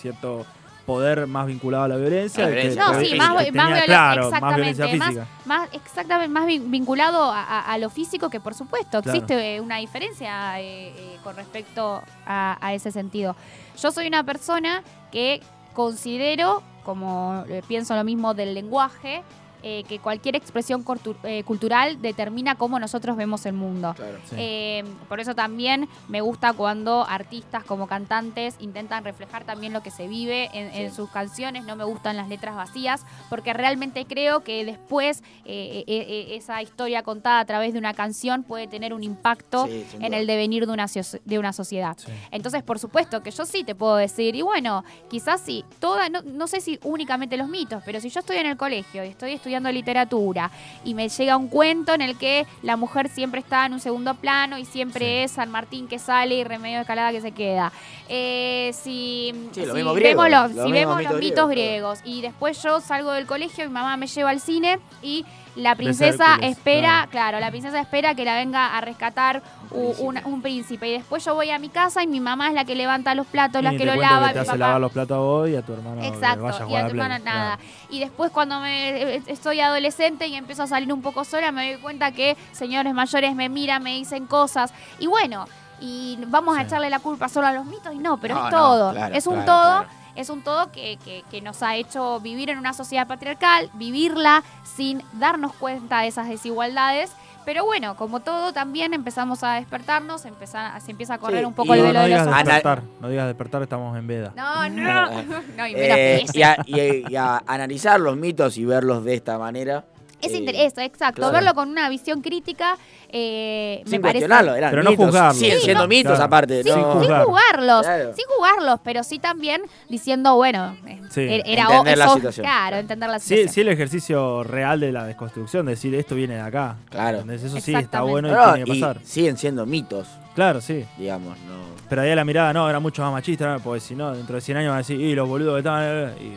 cierto 0.00 0.46
poder 0.88 1.26
más 1.26 1.46
vinculado 1.46 1.84
a 1.84 1.88
la 1.88 1.96
violencia. 1.96 2.44
La 2.44 2.48
que- 2.48 2.54
violencia 2.54 2.82
No, 2.86 2.98
que- 2.98 3.04
sí, 3.04 3.10
que 3.12 3.16
más, 3.18 3.36
tenía, 3.36 3.52
más 3.62 3.70
exactamente, 4.16 4.56
violencia 4.56 4.86
más, 4.96 5.08
física. 5.08 5.26
más- 5.44 5.68
exactamente, 5.74 6.28
más 6.32 6.46
vin- 6.46 6.70
vinculado 6.70 7.30
a, 7.30 7.42
a- 7.42 7.72
a 7.72 7.78
lo 7.78 7.90
físico 7.90 8.30
que 8.30 8.40
por 8.40 8.54
supuesto 8.54 9.02
Claro. 9.02 9.10
existe 9.18 9.56
eh, 9.56 9.60
una 9.60 9.76
diferencia 9.76 10.58
eh, 10.60 10.88
eh, 10.96 11.16
con 11.22 11.36
respecto 11.36 12.02
a, 12.26 12.56
a 12.60 12.72
ese 12.74 12.90
sentido. 12.90 13.36
Yo 13.80 13.92
soy 13.92 14.06
una 14.08 14.24
persona 14.24 14.82
que 15.12 15.42
considero, 15.74 16.62
como 16.84 17.44
eh, 17.48 17.62
pienso 17.68 17.94
lo 17.94 18.02
mismo 18.02 18.32
del 18.32 18.54
lenguaje, 18.54 19.22
eh, 19.62 19.84
que 19.88 19.98
cualquier 19.98 20.36
expresión 20.36 20.84
eh, 21.24 21.42
cultural 21.44 22.00
determina 22.00 22.54
cómo 22.54 22.78
nosotros 22.78 23.16
vemos 23.16 23.46
el 23.46 23.54
mundo. 23.54 23.94
Claro. 23.96 24.18
Sí. 24.28 24.36
Eh, 24.38 24.84
por 25.08 25.20
eso 25.20 25.34
también 25.34 25.88
me 26.08 26.20
gusta 26.20 26.52
cuando 26.52 27.04
artistas 27.08 27.64
como 27.64 27.86
cantantes 27.86 28.56
intentan 28.60 29.04
reflejar 29.04 29.44
también 29.44 29.72
lo 29.72 29.82
que 29.82 29.90
se 29.90 30.06
vive 30.08 30.48
en, 30.52 30.72
en 30.74 30.94
sus 30.94 31.10
canciones. 31.10 31.64
No 31.64 31.76
me 31.76 31.84
gustan 31.84 32.16
las 32.16 32.28
letras 32.28 32.54
vacías 32.54 33.04
porque 33.28 33.52
realmente 33.52 34.06
creo 34.06 34.40
que 34.40 34.64
después 34.64 35.22
eh, 35.44 35.84
eh, 35.86 36.06
eh, 36.08 36.36
esa 36.36 36.62
historia 36.62 37.02
contada 37.02 37.40
a 37.40 37.44
través 37.44 37.72
de 37.72 37.78
una 37.78 37.94
canción 37.94 38.42
puede 38.42 38.66
tener 38.66 38.94
un 38.94 39.02
impacto 39.02 39.66
Sí, 39.66 39.84
en 40.00 40.14
el 40.14 40.26
devenir 40.26 40.66
de 40.66 40.72
una, 40.72 40.86
de 41.24 41.38
una 41.38 41.52
sociedad. 41.52 41.96
Sí. 41.98 42.12
Entonces, 42.30 42.62
por 42.62 42.78
supuesto 42.78 43.22
que 43.22 43.30
yo 43.30 43.44
sí 43.44 43.64
te 43.64 43.74
puedo 43.74 43.96
decir, 43.96 44.36
y 44.36 44.42
bueno, 44.42 44.84
quizás 45.10 45.40
sí, 45.40 45.64
toda, 45.80 46.08
no, 46.08 46.22
no 46.22 46.46
sé 46.46 46.60
si 46.60 46.78
únicamente 46.84 47.36
los 47.36 47.48
mitos, 47.48 47.82
pero 47.84 48.00
si 48.00 48.08
yo 48.08 48.20
estoy 48.20 48.36
en 48.36 48.46
el 48.46 48.56
colegio 48.56 49.04
y 49.04 49.08
estoy 49.08 49.32
estudiando 49.32 49.47
literatura. 49.72 50.50
Y 50.84 50.94
me 50.94 51.08
llega 51.08 51.36
un 51.36 51.48
cuento 51.48 51.92
en 51.94 52.02
el 52.02 52.16
que 52.16 52.46
la 52.62 52.76
mujer 52.76 53.08
siempre 53.08 53.40
está 53.40 53.66
en 53.66 53.72
un 53.72 53.80
segundo 53.80 54.14
plano 54.14 54.58
y 54.58 54.64
siempre 54.64 55.24
es 55.24 55.32
San 55.32 55.50
Martín 55.50 55.88
que 55.88 55.98
sale 55.98 56.36
y 56.36 56.44
Remedio 56.44 56.76
de 56.76 56.82
Escalada 56.82 57.12
que 57.12 57.20
se 57.20 57.32
queda. 57.32 57.72
Eh, 58.08 58.70
si 58.74 59.32
Sí, 59.52 59.60
vemos 59.62 60.30
los, 60.30 60.52
si 60.52 60.72
vemos 60.72 60.96
mitos 60.98 61.12
los 61.12 61.20
mitos 61.20 61.48
griegos, 61.48 61.48
griegos. 61.48 61.98
y 62.04 62.22
después 62.22 62.62
yo 62.62 62.80
salgo 62.80 63.12
del 63.12 63.26
colegio 63.26 63.64
mi 63.66 63.72
mamá 63.72 63.96
me 63.96 64.06
lleva 64.06 64.30
al 64.30 64.40
cine 64.40 64.78
y 65.02 65.24
la 65.58 65.74
princesa 65.76 66.36
espera, 66.40 66.88
claro. 66.90 67.10
claro, 67.10 67.40
la 67.40 67.50
princesa 67.50 67.80
espera 67.80 68.14
que 68.14 68.24
la 68.24 68.34
venga 68.36 68.76
a 68.76 68.80
rescatar 68.80 69.42
un, 69.70 70.18
un 70.24 70.40
príncipe. 70.42 70.88
Y 70.88 70.92
después 70.92 71.24
yo 71.24 71.34
voy 71.34 71.50
a 71.50 71.58
mi 71.58 71.68
casa 71.68 72.02
y 72.02 72.06
mi 72.06 72.20
mamá 72.20 72.48
es 72.48 72.54
la 72.54 72.64
que 72.64 72.74
levanta 72.74 73.14
los 73.14 73.26
platos, 73.26 73.62
la 73.62 73.72
que 73.76 73.84
lo 73.84 73.94
lava, 73.96 74.28
que 74.28 74.34
te 74.34 74.38
mi 74.38 74.40
hace 74.40 74.46
papá. 74.46 74.56
lavar 74.58 74.80
los 74.80 74.92
platos 74.92 75.14
a 75.16 75.20
vos 75.20 75.48
y 75.48 75.56
a 75.56 75.62
tu 75.62 75.72
hermano 75.72 76.00
le 76.00 76.08
Exacto, 76.08 76.42
vaya 76.42 76.64
a 76.64 76.68
y 76.70 76.74
a 76.76 76.80
tu 76.84 76.90
hermana 76.90 77.18
nada. 77.18 77.56
claro. 77.56 77.70
Y 77.90 78.00
después 78.00 78.30
cuando 78.30 78.60
me 78.60 79.16
eh, 79.16 79.22
estoy 79.26 79.60
adolescente 79.60 80.26
y 80.28 80.34
empiezo 80.34 80.62
a 80.62 80.66
salir 80.66 80.92
un 80.92 81.02
poco 81.02 81.24
sola, 81.24 81.52
me 81.52 81.72
doy 81.72 81.80
cuenta 81.82 82.12
que 82.12 82.36
señores 82.52 82.94
mayores 82.94 83.34
me 83.34 83.48
miran, 83.48 83.82
me 83.82 83.94
dicen 83.96 84.26
cosas. 84.26 84.72
Y 84.98 85.06
bueno, 85.06 85.46
y 85.80 86.18
vamos 86.28 86.56
a 86.58 86.62
echarle 86.62 86.90
la 86.90 86.98
culpa 86.98 87.28
solo 87.28 87.46
a 87.46 87.52
los 87.52 87.64
mitos 87.66 87.94
y 87.94 87.98
no, 87.98 88.16
pero 88.18 88.34
No, 88.34 88.46
es 88.46 88.52
no, 88.52 88.58
todo. 88.58 88.92
claro, 88.92 89.14
es 89.14 89.26
un 89.26 89.42
claro, 89.42 89.46
todo. 89.84 89.84
Es 90.18 90.30
un 90.30 90.42
todo 90.42 90.72
que, 90.72 90.98
que- 91.04 91.22
que 91.30 91.40
nos 91.40 91.62
ha 91.62 91.76
hecho 91.76 92.18
vivir 92.20 92.50
en 92.50 92.58
una 92.58 92.72
sociedad 92.72 93.06
patriarcal, 93.06 93.70
vivirla 93.74 94.42
sin 94.64 95.02
darnos 95.12 95.52
cuenta 95.54 96.00
de 96.00 96.08
esas 96.08 96.28
desigualdades. 96.28 97.12
Pero 97.44 97.64
bueno, 97.64 97.96
como 97.96 98.20
todo, 98.20 98.52
también 98.52 98.92
empezamos 98.92 99.42
a 99.42 99.54
despertarnos, 99.54 100.26
empezar, 100.26 100.78
se 100.82 100.90
empieza 100.90 101.14
a 101.14 101.18
correr 101.18 101.38
Sí, 101.40 101.44
un 101.46 101.54
poco 101.54 101.74
y 101.74 101.78
el 101.78 101.84
no, 101.84 101.88
velo 101.88 102.00
no 102.00 102.04
de 102.06 102.10
los 102.10 102.26
Ana- 102.26 102.36
despertar, 102.42 102.82
no 103.00 103.08
digas 103.08 103.26
despertar, 103.26 103.62
estamos 103.62 103.96
en 103.96 104.06
veda. 104.06 104.32
No, 104.36 104.68
no, 104.68 105.22
no, 105.56 105.66
y 105.66 105.72
Eh, 105.74 106.26
y, 106.34 106.42
a, 106.42 106.56
y- 106.66 107.04
y 107.12 107.16
a 107.16 107.42
analizar 107.46 108.00
los 108.00 108.16
mitos 108.18 108.58
y 108.58 108.64
verlos 108.66 109.04
de 109.04 109.14
esta 109.14 109.38
manera. 109.38 109.84
Es 110.20 110.32
eh, 110.32 110.36
interés, 110.38 110.72
exacto. 110.78 111.20
claro. 111.20 111.32
Verlo 111.32 111.54
con 111.54 111.68
una 111.68 111.88
visión 111.88 112.20
crítica 112.22 112.76
eh, 113.10 113.80
me 113.84 113.90
Sin 113.90 114.02
parece. 114.02 114.26
cuestionarlo, 114.26 114.54
eran 114.54 114.70
Pero 114.70 114.82
no 114.82 114.94
juzgarlos. 114.94 115.36
Siguen 115.38 115.58
Sí, 115.58 115.64
siendo 115.64 115.84
no- 115.84 115.88
mitos 115.88 116.10
Claro. 116.12 116.24
aparte. 116.24 116.62
Sin, 116.62 116.72
no- 116.72 117.00
sin 117.02 117.14
jugarlos, 117.24 117.82
Claro. 117.82 118.14
sin 118.14 118.24
jugarlos, 118.36 118.80
pero 118.84 119.02
sí 119.04 119.18
también 119.18 119.62
diciendo, 119.88 120.34
bueno, 120.34 120.76
eh, 120.86 121.00
Sí. 121.10 121.20
er- 121.22 121.42
era 121.46 121.62
Entender 121.62 121.94
o- 121.94 121.98
la 121.98 122.04
eso- 122.04 122.14
situación. 122.16 122.44
Claro, 122.44 122.76
entender 122.76 123.08
la 123.08 123.18
Sí, 123.18 123.28
situación. 123.28 123.54
sí, 123.54 123.60
el 123.62 123.68
ejercicio 123.68 124.44
real 124.44 124.80
de 124.80 124.92
la 124.92 125.04
desconstrucción, 125.06 125.64
de 125.66 125.70
decir 125.72 125.94
esto 125.94 126.14
viene 126.14 126.34
de 126.34 126.40
acá. 126.42 126.76
Claro. 126.90 127.20
¿Entendés? 127.20 127.44
Eso 127.44 127.60
sí 127.60 127.74
está 127.74 128.02
bueno 128.02 128.28
y 128.28 128.52
tiene 128.52 128.64
que 128.64 128.76
y 128.76 128.80
pasar. 128.80 129.00
siguen 129.04 129.36
siendo 129.38 129.64
mitos, 129.64 130.06
Claro, 130.34 130.60
sí. 130.60 130.84
digamos. 130.98 131.38
no 131.46 131.58
Pero 131.88 132.02
ahí 132.02 132.14
la 132.14 132.24
mirada, 132.26 132.52
no, 132.52 132.68
era 132.68 132.80
mucho 132.80 133.00
más 133.00 133.12
machista, 133.12 133.46
¿no? 133.54 133.60
porque 133.60 133.80
si 133.80 133.94
no, 133.94 134.14
dentro 134.14 134.34
de 134.34 134.42
100 134.42 134.58
años 134.58 134.68
van 134.68 134.74
a 134.74 134.78
decir, 134.80 135.00
y 135.00 135.14
los 135.14 135.26
boludos 135.26 135.54
que 135.54 135.58
estaban. 135.60 135.82
eh", 135.84 136.10
Y 136.20 136.32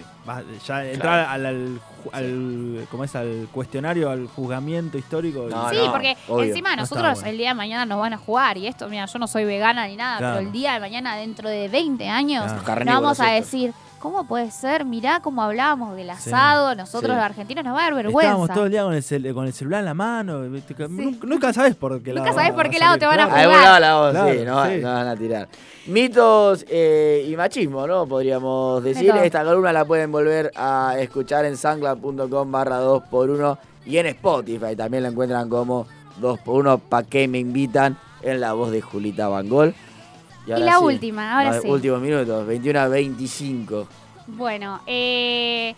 ya 0.67 0.85
entrar 0.85 1.27
al, 1.29 1.45
al, 1.45 1.81
al- 2.13 2.87
¿cómo 2.89 3.03
es? 3.03 3.15
al 3.15 3.47
cuestionario, 3.51 4.09
al 4.09 4.27
juzgamiento 4.27 4.97
histórico. 4.97 5.47
y- 5.47 5.51
No, 5.51 5.69
Sí, 5.69 5.75
no, 5.77 5.91
porque 5.91 6.17
obvio. 6.27 6.45
encima 6.45 6.75
No 6.75 6.83
nosotros 6.83 7.13
bueno. 7.15 7.29
el 7.29 7.37
día 7.37 7.49
de 7.49 7.55
mañana 7.55 7.85
nos 7.85 7.99
van 7.99 8.13
a 8.13 8.17
jugar 8.17 8.57
y 8.57 8.67
esto, 8.67 8.87
mira, 8.89 9.05
yo 9.05 9.19
no 9.19 9.27
soy 9.27 9.45
vegana 9.45 9.87
ni 9.87 9.95
nada, 9.95 10.17
Claro. 10.17 10.35
pero 10.37 10.47
el 10.47 10.51
día 10.53 10.73
de 10.73 10.79
mañana, 10.79 11.15
dentro 11.15 11.49
de 11.49 11.67
20 11.67 12.07
años, 12.09 12.51
Claro. 12.63 12.85
nos 12.85 12.93
vamos 13.01 13.19
a 13.19 13.35
estos. 13.37 13.51
decir, 13.51 13.73
¿cómo 14.01 14.25
puede 14.25 14.51
ser? 14.51 14.83
Mirá 14.85 15.19
cómo 15.21 15.41
hablábamos 15.43 15.95
del 15.95 16.07
Sí. 16.07 16.29
asado, 16.29 16.75
nosotros 16.75 17.11
Sí. 17.11 17.15
los 17.15 17.23
argentinos 17.25 17.63
nos 17.63 17.75
va 17.75 17.79
a 17.79 17.91
dar 17.91 17.93
Estábamos 18.05 18.23
vergüenza. 18.23 18.53
todo 18.53 18.65
el 18.65 18.71
día 18.71 18.83
con 18.83 18.93
el, 18.93 19.03
cel- 19.03 19.33
con 19.33 19.45
el 19.45 19.53
celular 19.53 19.79
en 19.79 19.85
la 19.85 19.93
mano. 19.93 20.39
Nunca, 20.39 21.27
nunca 21.27 21.53
sabes 21.53 21.75
por 21.75 22.01
qué 22.01 22.09
Nunca 22.11 22.23
lado 22.25 22.35
sabés 22.35 22.51
va 22.51 22.55
por 22.55 22.69
qué 22.69 22.79
lado 22.79 22.97
te 22.97 23.05
van 23.05 23.19
a 23.19 23.25
claro. 23.27 23.35
A 23.35 23.39
algún 23.41 23.55
jugar. 23.55 23.63
lado 23.63 23.79
la 23.79 23.95
voz, 23.95 24.11
Claro, 24.11 24.33
sí, 24.33 24.45
no, 24.45 24.65
sí. 24.75 24.81
no 24.83 24.93
van 24.93 25.07
a 25.07 25.15
tirar. 25.15 25.47
Mitos 25.87 26.65
eh, 26.69 27.27
y 27.29 27.35
machismo, 27.35 27.85
¿no? 27.87 28.05
Podríamos 28.07 28.83
decir. 28.83 29.11
Esta 29.23 29.43
columna 29.43 29.73
la 29.73 29.85
pueden 29.85 30.11
volver 30.11 30.51
a 30.55 30.95
escuchar 30.99 31.45
en 31.45 31.57
sangla.com 31.57 32.51
barra 32.51 32.81
2x1 32.81 33.57
y 33.85 33.97
en 33.97 34.07
Spotify. 34.07 34.75
También 34.75 35.03
la 35.03 35.09
encuentran 35.09 35.49
como 35.49 35.87
2x1 36.19 36.79
pa' 36.79 37.03
que 37.03 37.27
me 37.27 37.39
invitan 37.39 37.97
en 38.21 38.39
la 38.39 38.53
voz 38.53 38.71
de 38.71 38.81
Julita 38.81 39.27
Bangol. 39.27 39.73
Y 40.47 40.51
la 40.59 40.79
última, 40.79 41.37
ahora 41.37 41.53
los 41.53 41.61
sí. 41.61 41.69
Últimos 41.69 42.01
minutos, 42.01 42.45
21 42.47 42.79
a 42.79 42.87
25. 42.87 43.87
Bueno, 44.27 44.81
eh, 44.87 45.75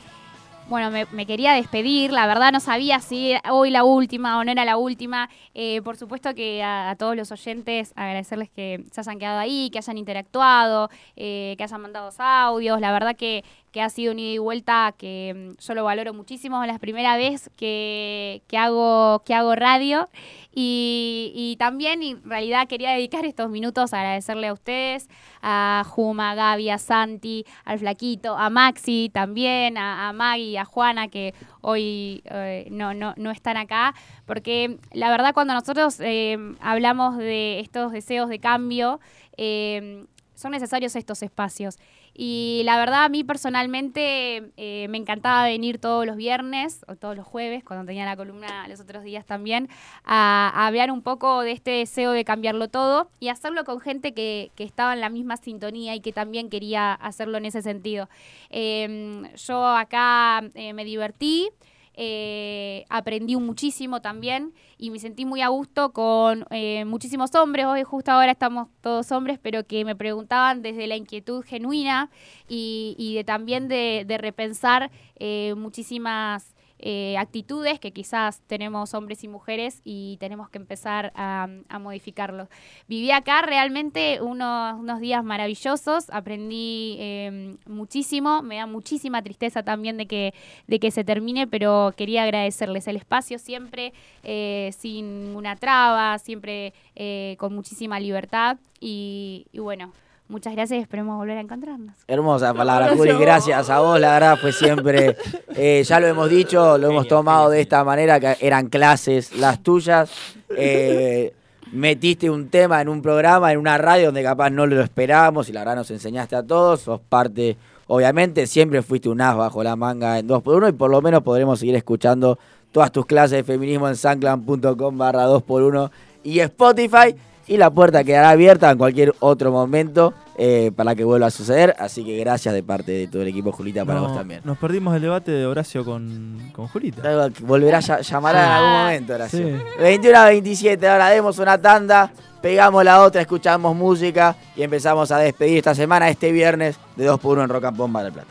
bueno, 0.70 0.90
me, 0.92 1.06
me 1.12 1.26
quería 1.26 1.54
despedir. 1.54 2.12
La 2.12 2.26
verdad 2.28 2.52
no 2.52 2.60
sabía 2.60 3.00
si 3.00 3.32
era 3.32 3.54
hoy 3.54 3.70
la 3.70 3.84
última 3.84 4.40
o 4.40 4.44
no 4.44 4.52
era 4.52 4.64
la 4.64 4.78
última. 4.78 5.30
Eh, 5.54 5.82
por 5.84 5.98
supuesto 5.98 6.34
que 6.34 6.64
a, 6.64 6.92
a 6.92 6.96
todos 6.96 7.16
los 7.16 7.32
oyentes 7.32 7.92
agradecerles 7.96 8.50
que 8.50 8.84
se 8.92 9.02
hayan 9.02 9.20
quedado 9.20 9.40
ahí, 9.40 9.70
que 9.72 9.80
hayan 9.80 9.98
interactuado, 9.98 10.90
eh, 11.16 11.56
que 11.58 11.64
hayan 11.64 11.82
mandado 11.82 12.10
audios. 12.18 12.80
La 12.80 12.92
verdad 12.92 13.16
que, 13.16 13.44
que 13.74 13.82
ha 13.82 13.90
sido 13.90 14.14
un 14.14 14.20
ida 14.20 14.36
y 14.36 14.38
vuelta 14.38 14.94
que 14.96 15.54
mm, 15.58 15.62
yo 15.62 15.74
lo 15.74 15.84
valoro 15.84 16.14
muchísimo. 16.14 16.64
Es 16.64 16.72
la 16.72 16.78
primera 16.78 17.18
vez 17.18 17.50
que, 17.58 18.44
que 18.48 18.58
hago, 18.58 19.24
que 19.26 19.34
hago 19.34 19.56
radio. 19.56 20.10
Y, 20.54 21.34
y 21.36 21.56
también, 21.58 22.04
en 22.04 22.24
realidad, 22.24 22.68
quería 22.68 22.92
dedicar 22.92 23.26
estos 23.26 23.50
minutos 23.50 23.92
a 23.92 24.02
agradecerle 24.02 24.48
a 24.48 24.54
ustedes, 24.54 25.10
a 25.42 25.84
Juma, 25.90 26.32
a 26.32 26.36
Gaby, 26.36 26.70
a 26.70 26.78
Santi, 26.78 27.46
al 27.66 27.80
Flaquito, 27.80 28.38
a 28.38 28.52
Maxi 28.52 29.10
también, 29.12 29.80
a, 29.80 30.10
a 30.10 30.14
Maggie, 30.14 30.60
a 30.60 30.66
Juana, 30.66 31.08
que 31.08 31.34
hoy 31.62 32.22
eh, 32.26 32.68
no, 32.70 32.94
no, 32.94 33.16
no 33.18 33.32
están 33.32 33.58
acá, 33.58 33.96
porque 34.28 34.78
la 34.92 35.10
verdad 35.10 35.34
cuando 35.34 35.56
nosotros 35.56 36.00
eh, 36.00 36.38
hablamos 36.60 37.18
de 37.18 37.60
estos 37.60 37.92
deseos 37.92 38.30
de 38.30 38.38
cambio, 38.38 39.00
eh, 39.38 40.06
son 40.36 40.52
necesarios 40.52 40.96
estos 40.96 41.24
espacios. 41.24 41.78
Y 42.16 42.62
la 42.66 42.78
verdad, 42.78 43.06
a 43.06 43.10
mí 43.10 43.24
personalmente 43.24 44.52
eh, 44.58 44.88
me 44.90 44.98
encantaba 44.98 45.46
venir 45.46 45.80
todos 45.80 46.06
los 46.06 46.16
viernes 46.16 46.86
o 46.88 46.96
todos 46.96 47.16
los 47.16 47.26
jueves, 47.26 47.64
cuando 47.64 47.86
tenía 47.86 48.06
la 48.06 48.16
columna 48.16 48.68
los 48.68 48.80
otros 48.80 49.04
días 49.04 49.26
también, 49.26 49.68
a, 50.04 50.68
hablar 50.68 50.92
un 50.92 51.02
poco 51.02 51.42
de 51.42 51.52
este 51.52 51.72
deseo 51.72 52.12
de 52.12 52.24
cambiarlo 52.24 52.68
todo 52.68 53.10
y 53.20 53.30
hacerlo 53.30 53.64
con 53.64 53.80
gente 53.80 54.14
que, 54.14 54.52
que 54.56 54.64
estaba 54.64 54.94
en 54.94 55.02
la 55.02 55.10
misma 55.10 55.38
sintonía 55.38 55.96
y 55.96 56.02
que 56.02 56.14
también 56.14 56.50
quería 56.50 56.94
hacerlo 56.94 57.38
en 57.38 57.46
ese 57.46 57.62
sentido. 57.62 58.10
Eh, 58.50 59.24
yo 59.36 59.66
acá 59.66 60.44
eh, 60.54 60.74
me 60.74 60.86
divertí. 60.86 61.50
Eh, 61.96 62.86
aprendí 62.90 63.36
muchísimo 63.36 64.02
también 64.02 64.54
y 64.78 64.90
me 64.90 65.00
sentí 65.00 65.26
muy 65.26 65.42
a 65.42 65.50
gusto 65.50 65.94
con 65.94 66.46
eh, 66.50 66.86
muchísimos 66.86 67.34
hombres. 67.36 67.66
Hoy 67.66 67.84
justo 67.84 68.12
ahora 68.12 68.32
estamos 68.32 68.68
todos 68.82 69.12
hombres, 69.12 69.40
pero 69.42 69.66
que 69.66 69.86
me 69.86 69.96
preguntaban 69.96 70.62
desde 70.62 70.88
la 70.88 70.96
inquietud 70.96 71.44
genuina 71.44 72.10
y, 72.48 72.96
y 72.98 73.16
de, 73.16 73.24
también 73.24 73.68
de, 73.68 74.06
de 74.08 74.18
repensar 74.18 74.92
eh, 75.16 75.54
muchísimas 75.56 76.53
eh, 76.86 77.16
actitudes 77.18 77.80
que 77.80 77.94
quizás 77.94 78.42
tenemos 78.46 78.94
hombres 78.94 79.24
y 79.24 79.30
mujeres 79.30 79.80
y 79.86 80.18
tenemos 80.20 80.50
que 80.50 80.58
empezar 80.58 81.14
a, 81.16 81.48
modificarlos. 81.80 82.50
Viví 82.90 83.10
acá 83.12 83.42
realmente 83.42 84.22
unos, 84.22 85.00
días 85.00 85.24
maravillosos, 85.24 86.10
aprendí 86.10 86.98
eh, 87.00 87.56
muchísimo, 87.68 88.42
me 88.42 88.58
da 88.58 88.66
muchísima 88.66 89.22
tristeza 89.22 89.64
también 89.64 89.96
de 89.96 90.08
que, 90.08 90.34
de 90.68 90.80
que 90.80 90.92
se 90.92 91.06
termine, 91.06 91.48
pero 91.48 91.94
quería 91.96 92.24
agradecerles 92.24 92.86
el 92.88 92.98
espacio 92.98 93.40
siempre 93.40 93.94
eh, 94.24 94.72
sin 94.78 95.24
ninguna 95.24 95.56
traba, 95.56 96.20
siempre 96.20 96.74
eh, 96.96 97.38
con 97.40 97.56
muchísima 97.56 97.98
libertad 98.02 98.58
y 98.82 99.46
bueno. 99.54 99.94
Muchas 100.30 100.54
gracias 100.54 100.80
y 100.80 100.82
esperemos 100.82 101.18
volver 101.18 101.38
a 101.38 101.42
encontrarnos. 101.42 101.96
Hermosa 102.08 102.54
palabra, 102.54 102.96
Juli. 102.96 103.12
Gracias 103.14 103.70
a 103.70 103.80
vos, 103.80 104.00
la 104.00 104.14
verdad 104.14 104.38
fue 104.40 104.52
siempre, 104.52 105.18
eh, 105.56 105.84
ya 105.86 106.00
lo 106.00 106.08
hemos 106.08 106.30
dicho, 106.30 106.78
lo 106.78 106.90
hemos 106.90 107.08
tomado 107.08 107.50
de 107.50 107.62
esta 107.62 107.84
manera, 107.84 108.20
que 108.20 108.38
eran 108.40 108.70
clases 108.70 109.36
las 109.36 109.62
tuyas. 109.62 110.12
Eh, 110.56 111.34
metiste 111.74 112.30
un 112.30 112.50
tema 112.50 112.82
en 112.82 112.88
un 112.88 113.02
programa, 113.02 113.52
en 113.52 113.58
una 113.58 113.78
radio 113.78 114.08
donde 114.08 114.24
capaz 114.24 114.50
no 114.50 114.66
lo 114.66 114.82
esperábamos 114.82 115.50
y 115.50 115.54
la 115.54 115.62
verdad 115.62 115.76
nos 115.76 115.92
enseñaste 115.92 116.36
a 116.36 116.44
todos, 116.44 116.82
sos 116.82 117.02
parte, 117.02 117.58
obviamente, 117.88 118.48
siempre 118.48 118.82
fuiste 118.82 119.10
un 119.10 119.22
as 119.22 119.36
bajo 119.36 119.64
la 119.64 119.76
manga 119.76 120.20
en 120.20 120.28
2x1 120.28 120.70
y 120.70 120.72
por 120.72 120.90
lo 120.90 121.02
menos 121.02 121.22
podremos 121.24 121.60
seguir 121.60 121.76
escuchando 121.76 122.40
todas 122.72 122.92
tus 122.92 123.06
clases 123.06 123.38
de 123.38 123.44
feminismo 123.44 123.88
en 123.88 123.96
sanclan.com 123.96 124.98
barra 124.98 125.28
2x1 125.28 125.92
y 126.24 126.40
Spotify. 126.40 127.16
Y 127.48 127.58
la 127.58 127.70
puerta 127.70 128.04
quedará 128.04 128.30
abierta 128.30 128.72
en 128.72 128.78
cualquier 128.78 129.14
otro 129.20 129.52
momento 129.52 130.14
eh, 130.38 130.72
para 130.76 130.96
que 130.96 131.04
vuelva 131.04 131.28
a 131.28 131.32
suceder. 131.32 131.76
Así 131.78 132.06
que 132.06 132.18
gracias 132.18 132.54
de 132.54 132.64
parte 132.64 132.92
de 132.94 133.08
todo 133.08 133.22
el 133.22 133.28
equipo, 133.28 133.52
Julita, 133.52 133.84
para 133.84 134.00
No, 134.00 134.08
vos 134.08 134.18
también. 134.18 134.42
Nos 134.46 134.58
perdimos 134.58 134.96
el 134.96 135.02
debate 135.02 135.32
de 135.32 135.46
Horacio 135.46 135.84
con, 135.84 136.52
con 136.54 136.68
Julita. 136.70 137.02
Volverá 137.42 137.80
a 137.80 137.82
ll- 137.82 138.02
llamar 138.02 138.36
en 138.36 138.42
algún 138.42 138.72
momento, 138.84 139.14
Horacio. 139.16 139.40
Sí. 139.46 139.64
21 139.80 140.18
a 140.20 140.26
27, 140.26 140.88
ahora 140.88 141.10
demos 141.10 141.38
una 141.40 141.58
tanda, 141.62 142.12
pegamos 142.42 142.84
la 142.86 143.02
otra, 143.04 143.20
escuchamos 143.22 143.76
música 143.76 144.36
y 144.56 144.64
empezamos 144.64 145.12
a 145.12 145.18
despedir 145.20 145.58
esta 145.58 145.76
semana, 145.76 146.10
este 146.10 146.32
viernes, 146.32 146.78
de 146.96 147.10
2x1 147.12 147.44
en 147.44 147.50
Rock 147.50 147.66
and 147.66 147.78
Mar 147.90 148.04
del 148.06 148.14
Plata. 148.14 148.28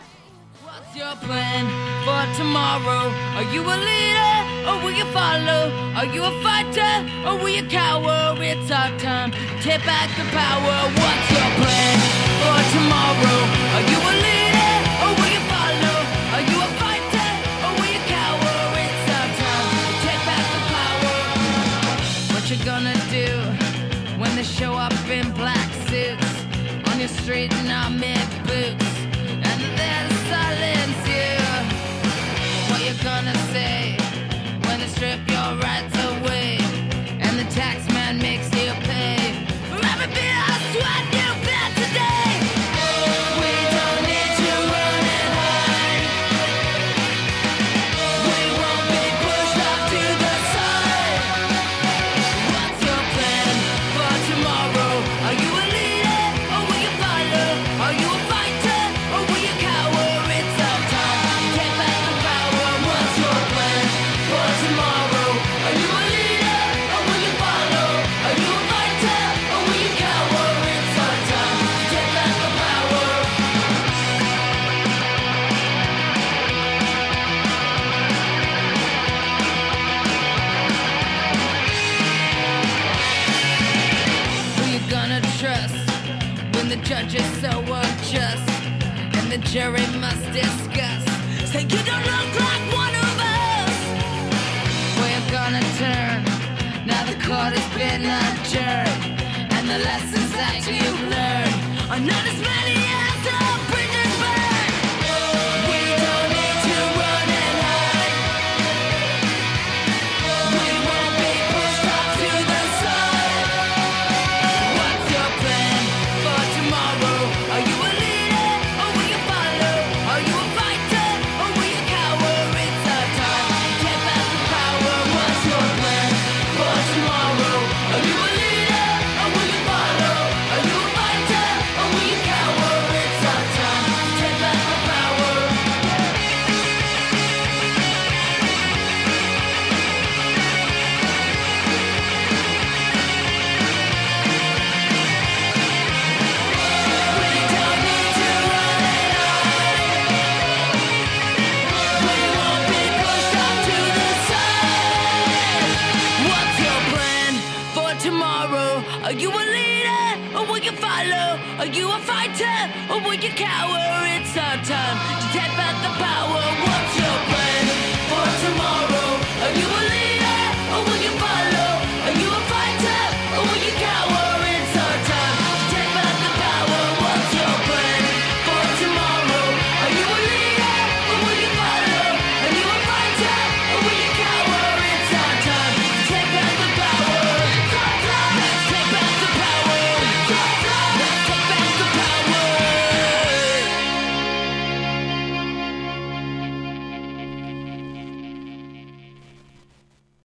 What's 0.93 1.05
your 1.05 1.17
plan 1.27 1.65
for 2.05 2.37
tomorrow? 2.37 3.09
Are 3.37 3.51
you 3.51 3.63
a 3.63 3.77
leader 3.81 4.69
or 4.69 4.85
will 4.85 4.93
you 4.93 5.07
follow? 5.07 5.73
Are 5.97 6.05
you 6.05 6.23
a 6.23 6.43
fighter 6.43 7.09
or 7.27 7.39
will 7.39 7.49
you 7.49 7.67
cower? 7.67 8.37
It's 8.39 8.71
our 8.71 8.91
time 8.99 9.33
take 9.63 9.83
back 9.87 10.11
the 10.19 10.25
power. 10.37 10.93
What's 10.93 11.31
your 11.31 11.65
plan 11.65 12.22
Jerry 89.53 89.87
must 90.01 90.33
disappear. 90.33 90.62